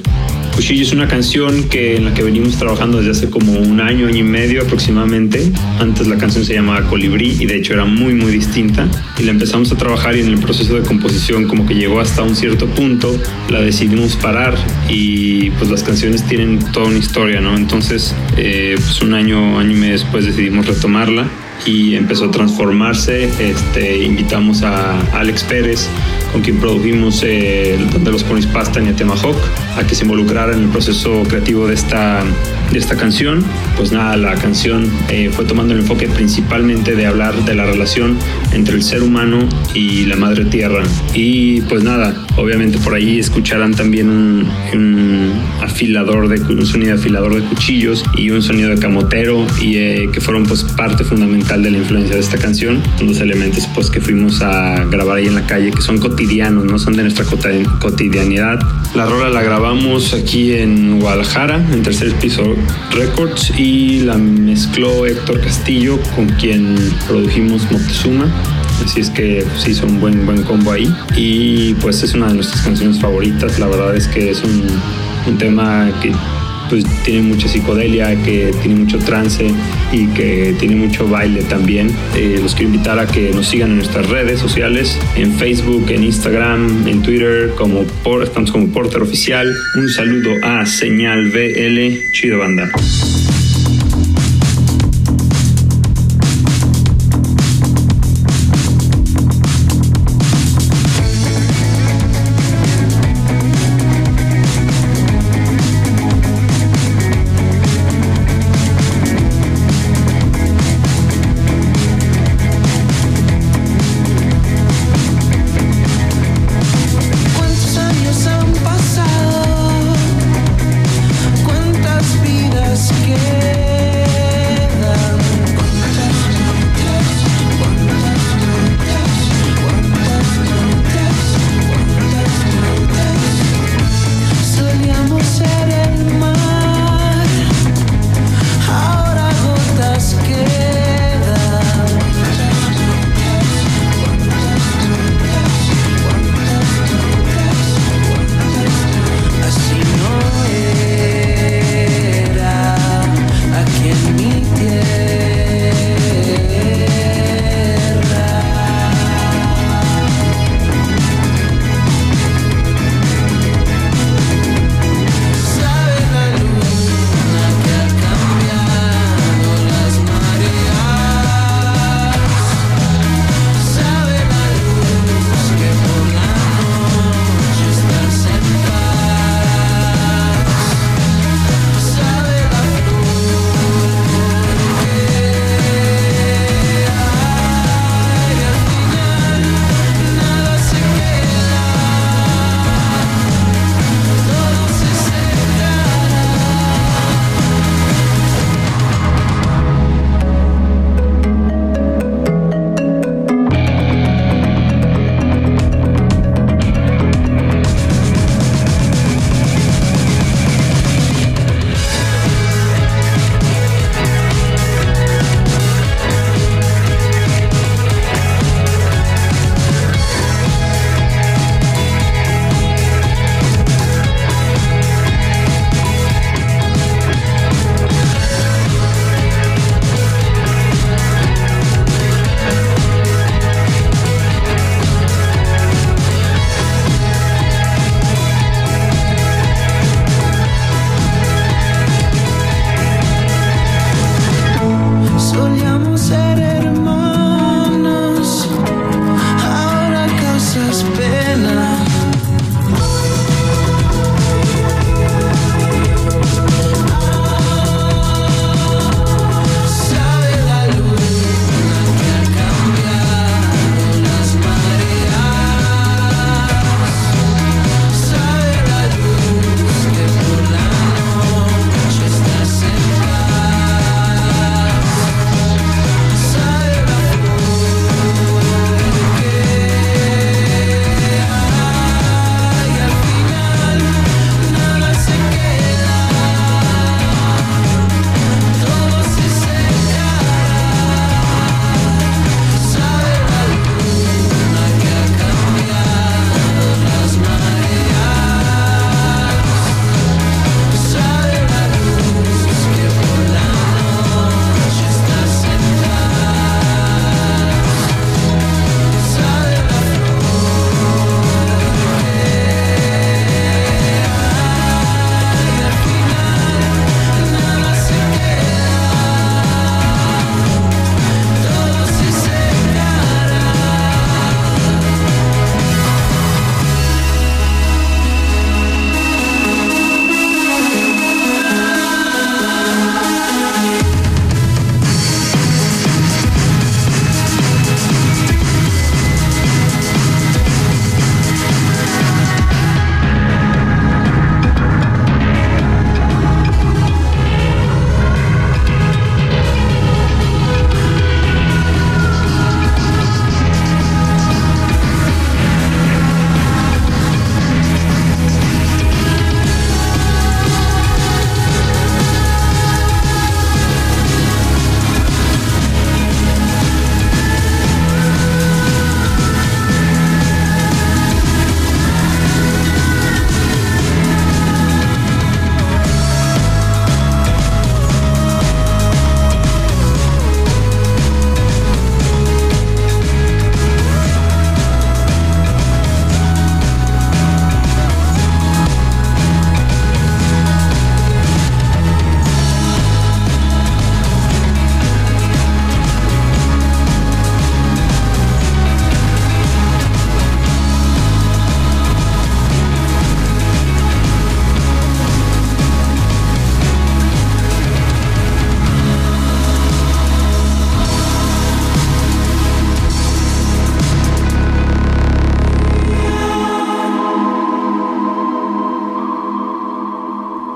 Cuchillo 0.56 0.84
es 0.84 0.92
una 0.92 1.08
canción 1.08 1.70
que, 1.70 1.96
en 1.96 2.06
la 2.06 2.14
que 2.14 2.24
venimos 2.24 2.58
trabajando 2.58 2.98
desde 2.98 3.12
hace 3.12 3.30
como 3.30 3.54
un 3.54 3.80
año, 3.80 4.08
año 4.08 4.18
y 4.18 4.24
medio 4.24 4.62
aproximadamente. 4.62 5.52
Antes 5.80 6.08
la 6.08 6.18
canción 6.18 6.46
se 6.46 6.54
llamaba 6.54 6.88
Colibrí 6.88 7.38
y 7.40 7.46
de 7.46 7.56
hecho 7.56 7.74
era 7.74 7.86
muy, 7.86 8.14
muy 8.14 8.32
distinta. 8.32 8.88
Y 9.18 9.24
la 9.24 9.32
empezamos 9.32 9.72
a 9.72 9.78
trabajar 9.78 10.16
y 10.16 10.22
en 10.22 10.28
el 10.28 10.40
proceso 10.40 10.76
de 10.76 10.82
composición 10.82 11.48
como 11.48 11.66
que 11.66 11.76
llegó 11.76 12.00
hasta 12.00 12.22
un 12.22 12.36
cierto 12.36 12.68
punto, 12.68 13.18
la 13.50 13.62
decidimos 13.62 14.16
parar 14.18 14.56
y 14.90 15.50
pues 15.52 15.72
las 15.72 15.84
canciones 15.84 16.28
tienen 16.28 16.60
toda 16.72 16.88
una 16.88 16.98
historia, 16.98 17.42
¿no? 17.42 17.56
Entonces, 17.56 18.14
eh, 18.38 18.76
pues 18.76 19.02
un 19.02 19.14
año, 19.14 19.58
año 19.58 19.72
y 19.72 19.76
medio 19.76 19.94
después 19.94 20.26
decidimos 20.26 20.66
retomarla 20.66 21.28
y 21.66 21.96
empezó 21.96 22.26
a 22.26 22.32
transformarse. 22.32 23.30
Este, 23.40 24.04
invitamos 24.04 24.64
a 24.64 25.00
Alex 25.18 25.44
Pérez, 25.44 25.90
con 26.32 26.42
quien 26.42 26.58
produjimos 26.60 27.24
eh, 27.24 27.78
Donde 27.92 28.12
los 28.12 28.24
ponis 28.24 28.46
pastan 28.48 28.88
y 28.88 28.90
a 28.90 28.96
Temahawk, 28.96 29.38
a 29.78 29.86
que 29.86 29.96
se 29.96 30.04
involucrara 30.04 30.54
en 30.54 30.64
el 30.64 30.70
proceso 30.70 31.24
creativo 31.28 31.68
de 31.68 31.76
esta, 31.76 32.24
de 32.72 32.80
esta 32.80 32.96
canción. 32.96 33.44
Pues 33.78 33.92
nada, 33.92 34.18
la 34.18 34.36
canción 34.36 34.90
eh, 35.10 35.30
fue 35.32 35.46
tomando 35.46 35.74
el 35.74 35.82
enfoque 35.82 36.08
principalmente 36.08 36.96
de 36.96 37.06
hablar 37.06 37.34
de 37.46 37.56
la 37.56 37.66
relación 37.66 38.18
entre 38.54 38.76
el 38.76 38.84
ser 38.84 39.04
humano 39.04 39.48
y 39.74 40.06
la 40.06 40.16
madre 40.16 40.46
tierra. 40.46 40.84
Y 41.14 41.62
pues 41.62 41.84
nada, 41.84 42.16
obviamente 42.38 42.78
por 42.80 42.94
ahí 42.94 43.20
escucharán 43.20 43.74
también 43.74 44.10
un, 44.10 44.50
un 44.74 45.34
afilador 45.62 46.28
de 46.28 46.42
un 46.54 46.66
sonido 46.66 46.96
afilador 46.96 47.36
de 47.36 47.42
cuchillos 47.48 48.04
y 48.16 48.30
un 48.32 48.42
sonido 48.42 48.70
de 48.70 48.78
camotero 48.78 49.46
y 49.62 49.78
eh, 49.78 50.10
que 50.12 50.22
fueron 50.22 50.46
pues 50.46 50.64
parte 50.64 51.04
fundamental 51.04 51.64
de 51.64 51.72
la 51.72 51.78
influencia 51.78 52.16
de 52.16 52.22
esta 52.22 52.38
canción 52.38 52.82
dos 53.02 53.20
elementos 53.20 53.68
pues 53.74 53.90
que 53.90 54.02
fuimos 54.02 54.42
a 54.42 54.84
grabar 54.86 55.18
ahí 55.18 55.28
en 55.28 55.36
la 55.36 55.46
calle 55.46 55.72
que 55.72 55.82
son 55.82 56.00
cotidianos 56.00 56.66
no 56.66 56.80
son 56.80 56.94
de 56.94 57.04
nuestra 57.04 57.26
cotidianidad 57.26 58.60
la 58.96 59.06
rola 59.06 59.30
la 59.30 59.42
grabamos 59.42 60.14
aquí 60.14 60.54
en 60.54 61.00
Guadalajara 61.00 61.58
en 61.72 61.84
Tercer 61.84 62.14
Piso 62.16 62.56
Records 62.92 63.52
y 63.58 64.02
la 64.02 64.18
mezcló 64.18 65.06
Héctor 65.06 65.42
Castillo 65.42 66.00
con 66.16 66.28
quien 66.30 66.76
produjimos 67.08 67.70
Moctezuma 67.72 68.26
Así 68.84 69.00
es 69.00 69.10
que 69.12 69.46
se 69.58 69.72
hizo 69.72 69.86
un 69.86 70.00
buen, 70.00 70.26
buen 70.26 70.42
combo 70.44 70.72
ahí. 70.72 70.92
Y 71.16 71.76
pues 71.76 72.02
es 72.02 72.14
una 72.14 72.30
de 72.30 72.36
nuestras 72.36 72.62
canciones 72.64 73.00
favoritas. 73.00 73.60
La 73.60 73.68
verdad 73.68 73.96
es 73.96 74.08
que 74.08 74.32
es 74.32 74.42
un 74.44 75.38
tema 75.38 75.92
que 76.02 76.12
pues 76.72 76.86
tiene 77.04 77.22
mucha 77.24 77.50
psicodelia, 77.50 78.16
que 78.24 78.54
tiene 78.62 78.80
mucho 78.80 78.98
trance 78.98 79.52
y 79.92 80.08
que 80.08 80.56
tiene 80.58 80.78
mucho 80.78 81.06
baile 81.06 81.44
también. 81.44 81.92
Eh, 82.16 82.40
los 82.42 82.56
quiero 82.56 82.72
invitar 82.72 82.98
a 82.98 83.06
que 83.06 83.32
nos 83.32 83.48
sigan 83.48 83.72
en 83.72 83.76
nuestras 83.76 84.10
redes 84.10 84.40
sociales, 84.40 84.98
en 85.18 85.34
Facebook, 85.34 85.92
en 85.92 86.06
Instagram, 86.06 86.88
en 86.88 87.02
Twitter, 87.02 87.52
como 87.58 87.86
estamos 88.24 88.54
como 88.54 88.68
Porter 88.70 89.02
Oficial. 89.02 89.54
Un 89.76 89.90
saludo 89.90 90.32
a 90.44 90.66
Señal 90.66 91.30
BL, 91.30 92.12
chido 92.14 92.40
banda. 92.40 92.72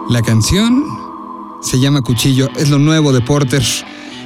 La 0.10 0.22
canción 0.22 0.86
se 1.62 1.80
llama 1.80 2.04
Cuchillo, 2.04 2.50
es 2.58 2.70
lo 2.70 2.78
nuevo 2.78 3.12
de 3.12 3.22
Porter. 3.22 3.63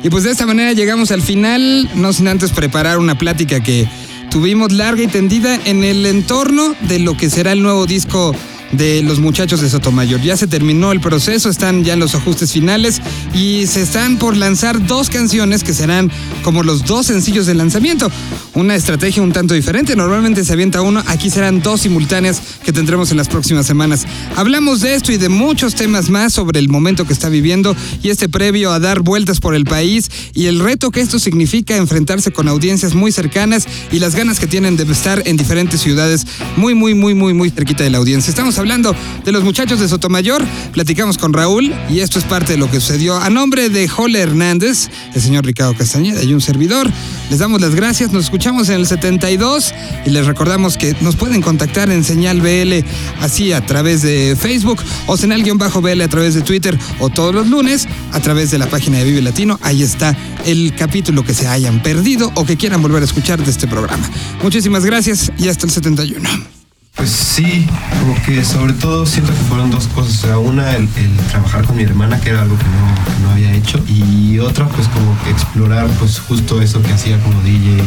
Y 0.04 0.10
pues 0.10 0.26
de 0.26 0.32
esta 0.32 0.46
manera 0.46 0.74
llegamos 0.74 1.12
al 1.12 1.22
final, 1.22 1.90
no 1.96 2.12
sin 2.12 2.28
antes 2.28 2.52
preparar 2.52 2.98
una 2.98 3.18
plática 3.18 3.62
que 3.62 3.90
tuvimos 4.30 4.74
larga 4.74 5.04
y 5.04 5.08
tendida 5.08 5.56
en 5.66 5.86
el 5.86 6.06
entorno 6.06 6.76
de 6.82 7.00
lo 7.00 7.16
que 7.16 7.30
será 7.30 7.54
el 7.54 7.64
nuevo 7.64 7.86
disco 7.86 8.36
de 8.72 9.02
los 9.02 9.20
muchachos 9.20 9.62
de 9.62 9.70
Sotomayor. 9.70 10.22
Ya 10.22 10.38
se 10.38 10.48
terminó 10.48 10.92
el 10.92 11.02
proceso, 11.02 11.50
están 11.50 11.84
ya 11.84 11.94
en 11.94 12.00
los 12.00 12.16
ajustes 12.16 12.52
finales 12.52 13.02
y 13.34 13.66
se 13.68 13.82
están 13.82 14.18
por 14.18 14.38
lanzar 14.38 14.86
dos 14.86 15.10
canciones 15.10 15.64
que 15.64 15.74
serán 15.74 16.12
como 16.44 16.64
los 16.64 16.86
dos 16.86 17.08
sencillos 17.08 17.46
de 17.46 17.56
lanzamiento. 17.56 18.12
Una 18.54 18.76
estrategia 18.76 19.24
un 19.24 19.32
tanto 19.32 19.54
diferente, 19.54 19.96
normalmente 19.96 20.44
se 20.44 20.54
avienta 20.54 20.82
uno, 20.82 21.04
aquí 21.08 21.30
serán 21.30 21.62
dos 21.62 21.82
simultáneas 21.82 22.42
que 22.64 22.74
tendremos 22.74 23.12
en 23.12 23.18
las 23.18 23.28
próximas 23.28 23.66
semanas. 23.66 24.06
Hablamos 24.36 24.82
de 24.82 24.96
esto 24.96 25.12
y 25.12 25.18
de 25.18 25.30
muchos 25.30 25.76
temas 25.76 26.10
más 26.10 26.34
sobre 26.34 26.60
el 26.60 26.70
momento 26.70 27.06
que 27.06 27.14
está 27.14 27.30
viviendo 27.30 27.76
y 28.04 28.10
este 28.10 28.30
previo 28.30 28.72
a 28.72 28.80
dar 28.80 29.02
vueltas 29.02 29.40
por 29.40 29.56
el 29.56 29.66
país 29.66 30.10
y 30.34 30.48
el 30.48 30.60
reto 30.60 30.92
que 30.92 31.02
esto 31.02 31.20
significa 31.20 31.78
enfrentarse 31.78 32.32
con 32.32 32.48
audiencias 32.48 32.96
muy 32.96 33.12
cercanas 33.12 33.68
y 33.92 34.00
las 34.00 34.16
ganas 34.16 34.40
que 34.40 34.48
tienen 34.48 34.76
de 34.78 34.90
estar 34.92 35.24
en 35.26 35.38
diferentes 35.38 35.82
ciudades 35.82 36.26
muy, 36.58 36.76
muy, 36.76 36.94
muy, 36.94 37.14
muy, 37.14 37.34
muy 37.34 37.50
cerquita 37.50 37.84
de 37.84 37.90
la 37.90 38.00
audiencia. 38.00 38.30
Estamos 38.30 38.59
hablando 38.60 38.96
de 39.26 39.32
los 39.32 39.44
muchachos 39.44 39.80
de 39.80 39.88
Sotomayor, 39.88 40.44
platicamos 40.74 41.18
con 41.18 41.34
Raúl 41.34 41.74
y 41.90 42.02
esto 42.02 42.20
es 42.20 42.26
parte 42.26 42.54
de 42.54 42.60
lo 42.60 42.70
que 42.70 42.80
sucedió. 42.80 43.16
A 43.18 43.30
nombre 43.30 43.70
de 43.70 43.88
Jole 43.88 44.20
Hernández, 44.20 44.90
el 45.14 45.22
señor 45.22 45.46
Ricardo 45.46 45.74
Castañeda 45.76 46.24
y 46.24 46.34
un 46.34 46.42
servidor, 46.42 46.90
les 47.30 47.40
damos 47.40 47.62
las 47.62 47.76
gracias, 47.76 48.12
nos 48.12 48.26
escuchamos 48.26 48.70
en 48.70 48.76
el 48.76 48.88
72 48.88 49.74
y 50.06 50.10
les 50.10 50.26
recordamos 50.26 50.78
que 50.78 50.96
nos 51.02 51.16
pueden 51.16 51.42
contactar 51.42 51.90
en 51.90 52.04
señal 52.04 52.42
BL 52.42 52.86
así 53.22 53.54
a 53.54 53.66
través 53.66 54.02
de 54.02 54.36
Facebook 54.40 54.80
o 55.08 55.18
señal-BL 55.18 56.02
a 56.02 56.08
través 56.08 56.34
de 56.34 56.42
Twitter 56.42 56.78
o 57.00 57.10
todos 57.10 57.34
los 57.34 57.48
lunes 57.48 57.88
a 58.12 58.20
través 58.20 58.52
de 58.52 58.58
la 58.58 58.70
página 58.70 58.98
de 58.98 59.06
Vive 59.06 59.22
Latino. 59.22 59.60
Ahí 59.62 59.84
está 59.84 60.16
el 60.46 60.74
capítulo 60.76 61.24
que 61.24 61.34
se 61.34 61.48
hayan 61.48 61.82
perdido 61.82 62.32
o 62.36 62.46
que 62.46 62.58
quieran 62.58 62.82
volver 62.82 63.02
a 63.02 63.06
escuchar 63.06 63.44
de 63.44 63.50
este 63.50 63.68
programa. 63.68 64.10
Muchísimas 64.44 64.86
gracias 64.86 65.32
y 65.38 65.48
hasta 65.48 65.66
el 65.66 65.72
71. 65.72 66.59
Pues 67.00 67.12
sí, 67.12 67.66
como 68.02 68.14
que 68.24 68.44
sobre 68.44 68.74
todo 68.74 69.06
siento 69.06 69.32
que 69.32 69.40
fueron 69.40 69.72
dos 69.72 69.88
cosas. 69.88 70.22
O 70.22 70.28
sea, 70.28 70.38
una, 70.38 70.76
el, 70.76 70.90
el 70.98 71.16
trabajar 71.32 71.64
con 71.66 71.78
mi 71.78 71.84
hermana, 71.84 72.20
que 72.20 72.30
era 72.30 72.42
algo 72.42 72.58
que 72.58 72.66
no, 72.66 73.16
que 73.16 73.24
no 73.24 73.30
había 73.32 73.54
hecho. 73.54 73.82
Y 73.88 74.38
otra, 74.40 74.68
pues 74.68 74.90
como 74.90 75.18
que 75.24 75.30
explorar 75.30 75.88
pues 75.98 76.20
justo 76.20 76.62
eso 76.62 76.82
que 76.82 76.92
hacía 76.92 77.18
como 77.22 77.42
DJ. 77.42 77.82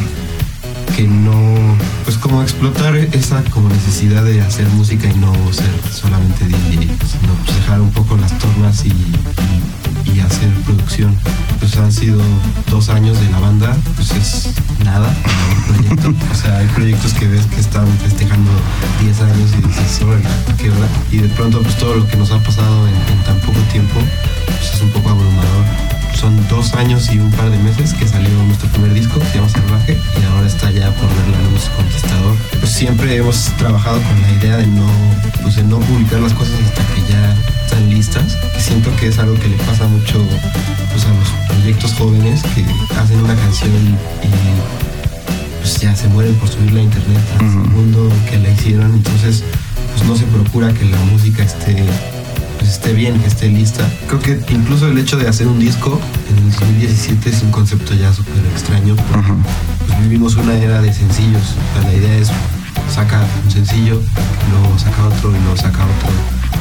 Que 0.96 1.06
no, 1.08 1.76
pues 2.04 2.18
como 2.18 2.42
explotar 2.42 2.94
esa 2.96 3.42
como 3.44 3.68
necesidad 3.68 4.24
de 4.24 4.42
hacer 4.42 4.66
música 4.68 5.08
y 5.08 5.14
no 5.14 5.32
ser 5.52 5.70
solamente 5.90 6.44
DJ, 6.46 6.80
sino 6.80 7.34
pues 7.44 7.56
dejar 7.56 7.80
un 7.80 7.90
poco 7.90 8.16
las 8.16 8.36
tornas 8.38 8.84
y, 8.84 8.88
y, 8.90 10.12
y 10.12 10.20
hacer 10.20 10.50
producción. 10.64 11.16
Pues 11.58 11.76
han 11.76 11.92
sido 11.92 12.20
dos 12.70 12.88
años 12.88 13.18
de 13.20 13.30
la 13.30 13.38
banda, 13.38 13.76
pues 13.96 14.10
es 14.12 14.50
nada 14.84 15.08
un 15.50 15.74
proyecto. 15.74 16.12
O 16.32 16.34
sea, 16.34 16.58
hay 16.58 16.66
proyectos 16.68 17.12
que 17.14 17.28
ves 17.28 17.46
que 17.46 17.60
están 17.60 17.86
festejando 17.98 18.50
10 19.00 19.20
años 19.20 19.50
y 19.58 19.66
dices, 19.66 20.00
qué 20.58 20.70
hora. 20.70 20.88
Y 21.10 21.18
de 21.18 21.28
pronto, 21.28 21.62
pues 21.62 21.76
todo 21.76 21.94
lo 21.94 22.06
que 22.06 22.16
nos 22.16 22.30
ha 22.32 22.38
pasado 22.42 22.88
en, 22.88 22.94
en 22.94 23.24
tan 23.24 23.38
poco 23.40 23.58
tiempo, 23.70 24.00
pues 24.46 24.74
es 24.74 24.80
un 24.82 24.90
poco 24.90 25.10
abrumador. 25.10 25.91
Son 26.14 26.36
dos 26.48 26.72
años 26.74 27.10
y 27.12 27.18
un 27.18 27.30
par 27.32 27.50
de 27.50 27.58
meses 27.58 27.94
que 27.94 28.06
salió 28.06 28.30
nuestro 28.44 28.68
primer 28.70 28.94
disco, 28.94 29.20
se 29.20 29.34
llama 29.38 29.48
Salvaje, 29.48 29.98
y 30.20 30.24
ahora 30.26 30.46
está 30.46 30.70
ya 30.70 30.90
por 30.94 31.08
ver 31.08 31.28
la 31.28 31.50
luz 31.50 31.68
Conquistador. 31.76 32.36
Pues 32.60 32.70
siempre 32.70 33.16
hemos 33.16 33.46
trabajado 33.58 34.00
con 34.00 34.22
la 34.22 34.32
idea 34.32 34.56
de 34.58 34.66
no, 34.66 34.88
pues 35.42 35.56
de 35.56 35.64
no 35.64 35.80
publicar 35.80 36.20
las 36.20 36.32
cosas 36.32 36.54
hasta 36.64 36.82
que 36.94 37.12
ya 37.12 37.34
están 37.64 37.90
listas. 37.90 38.38
Siento 38.58 38.94
que 38.96 39.08
es 39.08 39.18
algo 39.18 39.34
que 39.34 39.48
le 39.48 39.56
pasa 39.56 39.88
mucho 39.88 40.24
pues, 40.92 41.04
a 41.06 41.08
los 41.08 41.28
proyectos 41.48 41.92
jóvenes 41.94 42.42
que 42.54 42.64
hacen 42.96 43.18
una 43.18 43.34
canción 43.34 43.72
y 44.22 44.28
pues 45.60 45.80
ya 45.80 45.94
se 45.96 46.08
mueren 46.08 46.34
por 46.36 46.48
subirla 46.48 46.80
a 46.80 46.82
internet 46.84 47.22
al 47.38 47.46
mundo 47.46 48.12
que 48.30 48.38
la 48.38 48.50
hicieron. 48.50 48.94
Entonces, 48.94 49.42
pues 49.94 50.08
no 50.08 50.16
se 50.16 50.24
procura 50.26 50.72
que 50.72 50.84
la 50.84 50.98
música 51.10 51.42
esté 51.42 51.84
pues 52.62 52.74
esté 52.74 52.92
bien, 52.92 53.18
que 53.18 53.26
esté 53.26 53.48
lista. 53.48 53.84
Creo 54.06 54.20
que 54.20 54.54
incluso 54.54 54.86
el 54.86 54.96
hecho 54.96 55.16
de 55.16 55.28
hacer 55.28 55.48
un 55.48 55.58
disco 55.58 56.00
en 56.30 56.44
el 56.44 56.52
2017 56.52 57.30
es 57.30 57.42
un 57.42 57.50
concepto 57.50 57.92
ya 57.92 58.12
súper 58.12 58.38
extraño. 58.52 58.94
Pues 58.94 60.00
vivimos 60.00 60.36
una 60.36 60.54
era 60.54 60.80
de 60.80 60.92
sencillos. 60.92 61.42
O 61.42 61.80
sea, 61.80 61.90
la 61.90 61.92
idea 61.92 62.14
es 62.18 62.30
saca 62.88 63.20
un 63.44 63.50
sencillo, 63.50 64.00
luego 64.50 64.78
saca 64.78 65.06
otro 65.08 65.30
y 65.30 65.40
luego 65.40 65.56
saca 65.56 65.82
otro. 65.82 66.10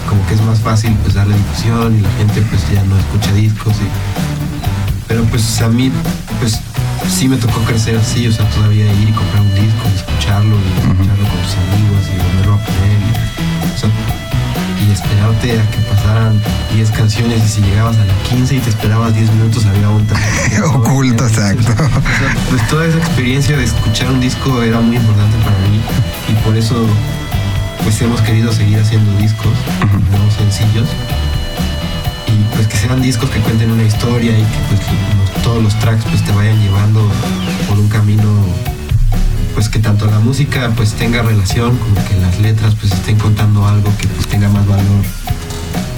Como 0.09 0.25
que 0.25 0.33
es 0.33 0.41
más 0.41 0.59
fácil 0.59 0.91
pues 1.03 1.13
darle 1.13 1.35
difusión 1.35 1.95
y 1.95 2.01
la 2.01 2.11
gente 2.13 2.41
pues 2.49 2.61
ya 2.73 2.83
no 2.83 2.97
escucha 2.97 3.31
discos. 3.33 3.73
Y... 3.75 5.07
Pero 5.07 5.23
pues 5.25 5.61
a 5.61 5.67
mí 5.67 5.91
pues 6.39 6.59
sí 7.07 7.27
me 7.27 7.37
tocó 7.37 7.59
crecer 7.61 7.95
así, 7.95 8.25
o 8.25 8.31
sea, 8.31 8.49
todavía 8.49 8.91
ir 8.91 9.09
y 9.09 9.11
comprar 9.11 9.41
un 9.41 9.53
disco, 9.53 9.83
y 9.85 9.97
escucharlo 9.97 10.55
y 10.55 10.81
escucharlo 10.81 11.27
con 11.29 11.37
tus 11.43 11.55
amigos 11.61 12.01
y 12.09 12.17
volverlo 12.17 12.53
a 12.55 12.57
poner. 12.57 12.97
Y, 12.97 13.75
o 13.75 13.77
sea, 13.77 14.30
y 14.87 14.91
esperarte 14.91 15.59
a 15.59 15.71
que 15.71 15.77
pasaran 15.81 16.41
10 16.73 16.91
canciones 16.91 17.43
y 17.43 17.47
si 17.47 17.61
llegabas 17.61 17.97
a 17.97 18.05
la 18.05 18.13
15 18.29 18.55
y 18.55 18.59
te 18.59 18.69
esperabas 18.69 19.13
10 19.13 19.31
minutos 19.31 19.65
había 19.65 19.89
un 19.89 20.07
Oculto, 20.75 21.27
exacto. 21.27 21.71
O 21.71 21.75
sea, 21.75 22.35
pues 22.49 22.67
toda 22.67 22.85
esa 22.85 22.97
experiencia 22.97 23.57
de 23.57 23.63
escuchar 23.63 24.09
un 24.11 24.19
disco 24.19 24.61
era 24.63 24.79
muy 24.79 24.95
importante 24.95 25.37
para 25.37 25.57
mí 25.69 25.79
y 26.29 26.33
por 26.43 26.55
eso 26.57 26.87
pues 27.83 28.01
hemos 28.01 28.21
querido 28.21 28.51
seguir 28.51 28.79
haciendo 28.79 29.15
discos, 29.17 29.53
nuevos 30.11 30.33
sencillos. 30.33 30.87
Y 32.27 32.55
pues 32.55 32.67
que 32.67 32.77
sean 32.77 33.01
discos 33.01 33.29
que 33.29 33.39
cuenten 33.39 33.71
una 33.71 33.83
historia 33.83 34.31
y 34.31 34.43
que 34.43 34.57
pues 34.69 35.43
todos 35.43 35.61
los 35.63 35.77
tracks 35.79 36.05
pues 36.05 36.23
te 36.23 36.31
vayan 36.31 36.59
llevando 36.61 37.07
por 37.67 37.77
un 37.77 37.89
camino 37.89 38.29
pues 39.53 39.69
que 39.69 39.79
tanto 39.79 40.05
la 40.07 40.19
música 40.19 40.71
pues 40.75 40.93
tenga 40.93 41.21
relación 41.21 41.77
como 41.77 41.95
que 42.07 42.15
las 42.19 42.39
letras 42.39 42.75
pues 42.75 42.91
estén 42.91 43.17
contando 43.17 43.65
algo 43.65 43.91
que 43.97 44.07
pues 44.07 44.27
tenga 44.27 44.49
más 44.49 44.65
valor. 44.67 45.03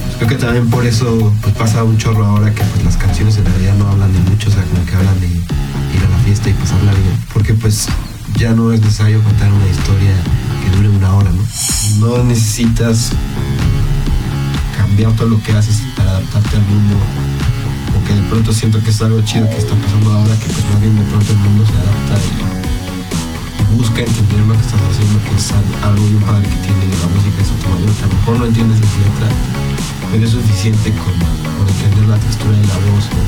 Pues, 0.04 0.16
creo 0.16 0.28
que 0.28 0.36
también 0.36 0.70
por 0.70 0.86
eso 0.86 1.32
pues 1.42 1.54
pasa 1.54 1.84
un 1.84 1.96
chorro 1.98 2.24
ahora 2.24 2.52
que 2.54 2.62
pues 2.62 2.84
las 2.84 2.96
canciones 2.96 3.36
en 3.36 3.44
realidad 3.46 3.74
no 3.76 3.88
hablan 3.88 4.12
de 4.12 4.18
mucho, 4.30 4.48
o 4.48 4.52
sea, 4.52 4.62
como 4.64 4.84
que 4.86 4.94
hablan 4.94 5.20
de 5.20 5.26
ir 5.28 5.42
a 6.06 6.10
la 6.10 6.18
fiesta 6.24 6.50
y 6.50 6.52
pasarla 6.54 6.92
bien, 6.92 7.18
porque 7.32 7.54
pues 7.54 7.88
ya 8.36 8.52
no 8.52 8.72
es 8.72 8.80
necesario 8.80 9.22
contar 9.22 9.52
una 9.52 9.68
historia 9.68 10.12
que 10.62 10.76
dure 10.76 10.88
una 10.88 11.14
hora, 11.14 11.30
¿no? 11.30 11.44
No 12.06 12.24
necesitas 12.24 13.10
cambiar 14.76 15.12
todo 15.12 15.28
lo 15.28 15.42
que 15.42 15.52
haces 15.52 15.82
para 15.96 16.10
adaptarte 16.10 16.56
al 16.56 16.62
mundo. 16.62 16.96
O 17.96 18.06
que 18.06 18.14
de 18.14 18.22
pronto 18.22 18.52
siento 18.52 18.82
que 18.82 18.90
es 18.90 19.00
algo 19.02 19.20
chido 19.22 19.48
que 19.48 19.56
está 19.56 19.74
pasando 19.74 20.12
ahora, 20.12 20.34
que 20.34 20.46
pues 20.46 20.64
más 20.72 20.80
bien 20.80 20.96
de 20.96 21.02
pronto 21.04 21.32
el 21.32 21.38
mundo 21.38 21.64
se 21.64 21.72
adapta 21.72 22.26
y 22.26 22.53
busca 23.74 24.00
entender 24.00 24.40
lo 24.46 24.54
que 24.54 24.60
estás 24.64 24.80
haciendo, 24.90 25.18
que 25.24 25.34
es 25.36 25.46
al- 25.52 25.90
algo 25.90 26.04
bien 26.06 26.22
padre 26.22 26.46
que 26.48 26.58
tiene 26.64 26.84
la 27.00 27.08
música 27.10 27.36
de 27.42 27.46
Sotomayor, 27.46 27.92
que 27.94 28.04
a 28.04 28.08
lo 28.08 28.14
mejor 28.14 28.34
no 28.38 28.44
entiendes 28.46 28.78
la 28.80 28.90
letra, 29.02 29.28
pero 30.10 30.24
es 30.24 30.30
suficiente 30.30 30.88
con, 30.94 31.14
con 31.14 31.64
entender 31.68 32.04
la 32.08 32.18
textura 32.18 32.54
de 32.56 32.66
la 32.66 32.78
voz 32.90 33.04
o, 33.14 33.20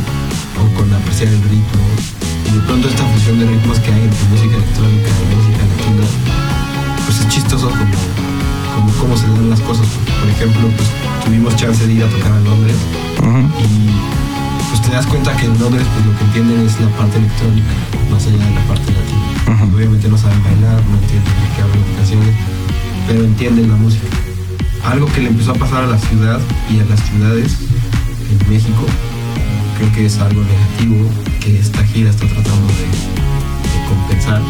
o 0.63 0.65
con 0.79 0.87
apreciar 0.95 1.29
el 1.33 1.43
ritmo. 1.51 1.83
Y 2.47 2.51
de 2.55 2.61
pronto 2.63 2.89
esta 2.89 3.05
fusión 3.11 3.39
de 3.39 3.47
ritmos 3.47 3.79
que 3.81 3.91
hay 3.93 4.03
entre 4.07 4.23
música 4.31 4.55
electrónica 4.57 5.11
y 5.11 5.25
música 5.35 5.63
latina, 5.67 6.07
pues 7.05 7.21
es 7.21 7.29
chistoso 7.29 7.69
como, 7.71 7.97
como 8.75 8.89
cómo 9.03 9.13
se 9.17 9.27
dan 9.27 9.51
las 9.51 9.61
cosas. 9.61 9.87
Por 10.21 10.29
ejemplo, 10.31 10.63
pues 10.79 10.89
tuvimos 11.25 11.57
chance 11.57 11.87
de 11.87 11.93
ir 11.93 12.03
a 12.05 12.09
tocar 12.09 12.33
a 12.33 12.41
Londres 12.41 12.77
y 13.67 13.91
pues 14.71 14.81
te 14.83 14.91
das 14.95 15.07
cuenta 15.07 15.35
que 15.37 15.47
en 15.47 15.59
Londres 15.59 15.83
pues 15.95 16.07
lo 16.07 16.13
que 16.19 16.25
entienden 16.25 16.67
es 16.67 16.79
la 16.81 16.89
parte 16.97 17.19
electrónica, 17.19 17.73
más 18.11 18.23
allá 18.27 18.39
de 18.47 18.55
la 18.55 18.63
parte 18.71 18.93
latina. 18.93 19.06
Obviamente 19.75 20.09
no 20.09 20.19
saben 20.19 20.43
bailar, 20.43 20.83
no 20.91 20.99
entienden 20.99 21.35
de 21.35 21.49
qué 21.55 21.63
hablan 21.63 21.81
las 21.81 21.97
canciones, 21.97 22.35
pero 23.07 23.25
entienden 23.25 23.69
la 23.69 23.77
música. 23.77 24.07
Algo 24.85 25.07
que 25.07 25.21
le 25.21 25.29
empezó 25.29 25.53
a 25.53 25.55
pasar 25.55 25.85
a 25.85 25.87
la 25.87 25.99
ciudad 25.99 26.41
y 26.71 26.81
a 26.81 26.85
las 26.85 27.01
ciudades 27.01 27.57
en 28.31 28.51
México, 28.51 28.87
creo 29.79 29.93
que 29.93 30.07
es 30.07 30.19
algo 30.19 30.43
negativo 30.43 31.09
que 31.41 31.59
esta 31.59 31.85
gira 31.85 32.11
está 32.11 32.27
tratando 32.27 32.67
de, 32.75 32.87
de 32.87 33.87
compensar. 33.89 34.43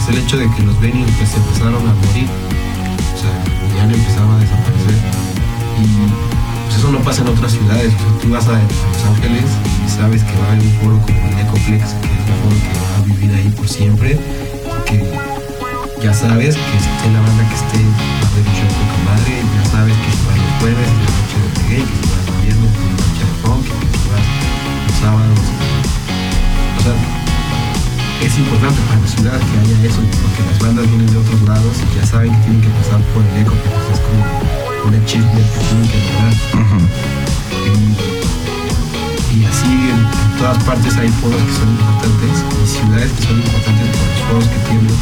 Es 0.00 0.08
el 0.08 0.18
hecho 0.18 0.36
de 0.36 0.50
que 0.50 0.62
los 0.62 0.78
venues 0.80 1.10
pues 1.16 1.34
empezaron 1.34 1.80
a 1.88 1.94
morir, 1.94 2.28
o 2.28 3.18
sea, 3.18 3.32
ya 3.74 3.84
han 3.84 3.94
empezado 3.94 4.32
a 4.32 4.38
desaparecer. 4.38 4.96
Y 5.80 5.86
pues 6.66 6.76
eso 6.76 6.92
no 6.92 7.00
pasa 7.00 7.22
en 7.22 7.28
otras 7.28 7.52
ciudades. 7.52 7.92
Tú 8.20 8.28
vas 8.30 8.46
a, 8.48 8.56
a 8.56 8.60
Los 8.60 9.16
Ángeles 9.16 9.44
y 9.86 9.90
sabes 9.90 10.22
que 10.22 10.32
va 10.38 10.44
a 10.44 10.52
haber 10.52 10.64
un 10.64 10.72
foro 10.72 11.00
como 11.00 11.28
el 11.28 11.38
Ecoplex, 11.40 11.94
que 11.94 12.13
que 12.24 12.72
va 12.80 12.96
a 12.96 13.02
vivir 13.04 13.30
ahí 13.34 13.48
por 13.50 13.68
siempre, 13.68 14.18
que 14.86 14.96
ya 16.02 16.12
sabes 16.12 16.56
que 16.56 16.76
esté 16.76 17.06
la 17.12 17.20
banda 17.20 17.48
que 17.48 17.54
esté, 17.54 17.80
va 17.80 18.24
a 18.24 18.30
haber 18.32 18.44
un 18.44 18.54
show 18.54 18.68
tu 18.68 18.98
madre, 19.04 19.32
ya 19.40 19.64
sabes 19.70 19.96
que 19.96 20.10
va 20.24 20.34
los 20.36 20.52
jueves, 20.60 20.88
es 20.88 20.98
la 21.04 21.10
noche 21.16 21.36
de 21.40 21.48
reggae, 21.54 21.84
que 21.84 21.96
se 22.00 22.06
va 22.08 22.18
el 22.24 22.28
viernes, 22.44 22.70
la 22.74 22.96
noche 23.04 23.24
de 23.24 23.34
punk, 23.42 23.64
que 23.64 23.98
se 23.98 24.08
va 24.12 24.20
los 24.84 24.96
sábados. 25.00 25.40
O 26.76 26.80
sea, 26.84 26.96
es 28.24 28.34
importante 28.38 28.80
para 28.88 29.00
la 29.00 29.08
ciudad 29.08 29.38
que 29.38 29.54
haya 29.60 29.76
eso, 29.88 30.00
porque 30.22 30.40
las 30.48 30.58
bandas 30.60 30.88
vienen 30.88 31.08
de 31.12 31.18
otros 31.18 31.40
lados 31.42 31.76
y 31.80 31.96
ya 31.96 32.04
saben 32.06 32.32
que 32.32 32.40
tienen 32.44 32.60
que 32.60 32.72
pasar 32.80 33.00
por 33.12 33.22
el 33.24 33.34
eco, 33.42 33.52
que 33.52 33.68
pues 33.68 33.86
es 33.92 34.00
como 34.04 34.22
un 34.88 34.94
achievement 34.96 35.48
que 35.52 35.60
tienen 35.60 35.88
que 35.88 35.98
lograr. 36.04 36.34
Y 39.34 39.44
así 39.44 39.66
en, 39.66 40.38
todas 40.38 40.62
partes 40.62 40.96
hay 40.96 41.08
foros 41.18 41.42
que 41.42 41.52
son 41.52 41.68
importantes 41.70 42.34
y 42.38 42.66
ciudades 42.70 43.10
que 43.12 43.22
son 43.26 43.36
importantes 43.42 43.88
por 43.90 44.06
los 44.06 44.20
foros 44.28 44.46
que 44.46 44.60
tienen. 44.70 44.96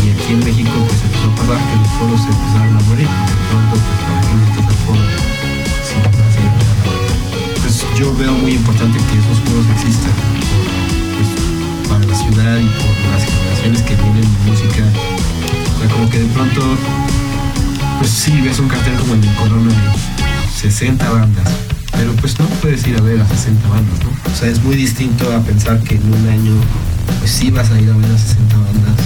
Y 0.00 0.06
aquí 0.16 0.32
en 0.32 0.40
México 0.40 0.72
pues 0.88 1.00
empezó 1.04 1.28
a 1.28 1.34
pasar 1.36 1.60
que 1.68 1.76
los 1.76 1.92
foros 2.00 2.20
se 2.24 2.30
empezaron 2.32 2.72
a 2.76 2.80
morir. 2.88 3.08
Y 3.08 3.26
de 3.28 3.44
pronto 3.52 3.74
pues 3.76 4.00
para 4.00 4.20
qué 4.24 4.34
necesitas 4.34 4.64
el 4.64 4.78
foro 4.84 5.04
si 5.84 5.94
no 6.00 6.08
vas 6.08 6.34
a 6.34 6.40
ir 6.40 6.48
a 6.48 6.56
nada. 6.56 6.84
Pues 7.60 7.74
yo 7.98 8.06
veo 8.16 8.32
muy 8.32 8.52
importante 8.56 8.96
que 8.96 9.14
esos 9.20 9.38
foros 9.44 9.66
existan 9.76 10.16
pues, 11.14 11.28
para 11.88 12.04
la 12.04 12.16
ciudad 12.16 12.56
y 12.56 12.68
por 12.80 12.92
las 13.12 13.22
generaciones 13.28 13.82
que 13.84 13.94
vienen 14.00 14.24
de 14.24 14.40
música. 14.48 14.84
O 14.88 15.78
sea, 15.80 15.88
como 15.92 16.08
que 16.08 16.18
de 16.18 16.28
pronto, 16.32 16.60
pues 18.00 18.10
sí, 18.10 18.40
ves 18.40 18.58
un 18.58 18.68
cartel 18.68 18.94
como 18.96 19.14
el 19.14 19.20
de 19.20 19.28
Corona 19.36 19.68
de 19.68 20.48
60 20.48 21.10
bandas, 21.10 21.73
pero 21.96 22.12
pues 22.16 22.38
no 22.38 22.46
puedes 22.60 22.86
ir 22.86 22.96
a 22.96 23.00
ver 23.00 23.20
a 23.20 23.28
60 23.28 23.68
bandas, 23.68 23.98
¿no? 24.02 24.10
O 24.32 24.36
sea, 24.36 24.48
es 24.48 24.62
muy 24.62 24.76
distinto 24.76 25.32
a 25.34 25.40
pensar 25.40 25.80
que 25.82 25.94
en 25.96 26.12
un 26.12 26.28
año, 26.28 26.52
pues 27.20 27.30
sí 27.30 27.50
vas 27.50 27.70
a 27.70 27.80
ir 27.80 27.90
a 27.90 27.96
ver 27.96 28.10
a 28.10 28.18
60 28.18 28.56
bandas 28.56 28.96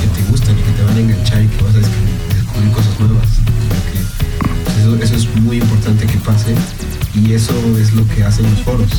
que 0.00 0.06
te 0.22 0.30
gustan 0.30 0.56
y 0.58 0.62
que 0.62 0.72
te 0.72 0.82
van 0.82 0.96
a 0.96 1.00
enganchar 1.00 1.42
y 1.42 1.48
que 1.48 1.62
vas 1.64 1.74
a 1.74 1.78
descubrir, 1.78 2.72
cosas 2.72 3.00
nuevas. 3.00 3.28
Pues, 4.98 5.10
eso, 5.10 5.16
es 5.16 5.40
muy 5.42 5.56
importante 5.58 6.06
que 6.06 6.18
pase 6.18 6.54
y 7.14 7.32
eso 7.32 7.52
es 7.78 7.92
lo 7.92 8.06
que 8.08 8.22
hacen 8.24 8.48
los 8.50 8.60
foros. 8.60 8.90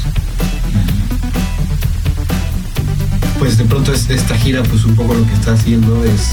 Pues 3.39 3.57
de 3.57 3.65
pronto 3.65 3.93
es- 3.93 4.09
esta 4.09 4.35
gira, 4.37 4.63
pues 4.63 4.83
un 4.85 4.95
poco 4.95 5.13
lo 5.13 5.25
que 5.25 5.33
está 5.33 5.53
haciendo 5.53 6.03
es 6.03 6.29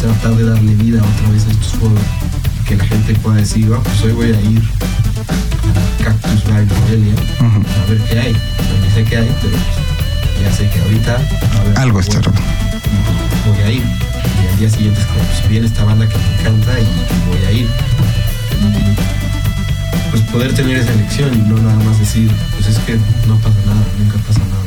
tratar 0.00 0.36
de 0.36 0.44
darle 0.44 0.74
vida 0.74 1.02
otra 1.02 1.30
vez 1.30 1.44
a 1.46 1.50
estos 1.50 1.72
foros. 1.80 1.98
Que 2.66 2.76
la 2.76 2.84
gente 2.84 3.14
pueda 3.14 3.36
decir, 3.38 3.70
ah, 3.74 3.80
pues 3.82 4.02
hoy 4.02 4.12
voy 4.12 4.32
a 4.32 4.40
ir 4.40 4.62
Cactus 6.04 6.44
Bar 6.44 6.66
Morelia 6.66 7.14
a 7.40 7.90
ver 7.90 7.98
qué 8.10 8.20
hay. 8.20 8.32
No 8.32 8.94
sé 8.94 9.04
qué 9.04 9.16
hay, 9.16 9.34
pero 9.40 9.56
ya 10.42 10.52
sé 10.52 10.68
que 10.68 10.80
ahorita 10.80 11.14
haber 11.14 11.78
Algo 11.78 12.00
está 12.00 12.20
bueno, 12.20 12.40
y 13.46 13.48
voy 13.48 13.60
a 13.62 13.70
ir. 13.70 13.82
Y 13.82 14.52
al 14.52 14.58
día 14.58 14.68
siguiente 14.68 15.00
es 15.00 15.06
como, 15.06 15.20
pues 15.20 15.48
viene 15.48 15.66
esta 15.66 15.82
banda 15.84 16.06
que 16.06 16.18
me 16.18 16.40
encanta 16.40 16.78
y 16.78 16.84
voy 17.26 17.44
a 17.46 17.52
ir. 17.52 17.68
Y, 18.52 20.10
pues 20.10 20.22
poder 20.24 20.52
tener 20.54 20.76
esa 20.76 20.92
elección 20.92 21.32
y 21.32 21.38
no 21.38 21.56
nada 21.56 21.82
más 21.82 21.98
decir, 21.98 22.30
pues 22.52 22.66
es 22.66 22.78
que 22.80 22.98
no 23.26 23.38
pasa 23.38 23.56
nada, 23.64 23.82
nunca 23.98 24.18
pasa 24.26 24.40
nada. 24.40 24.63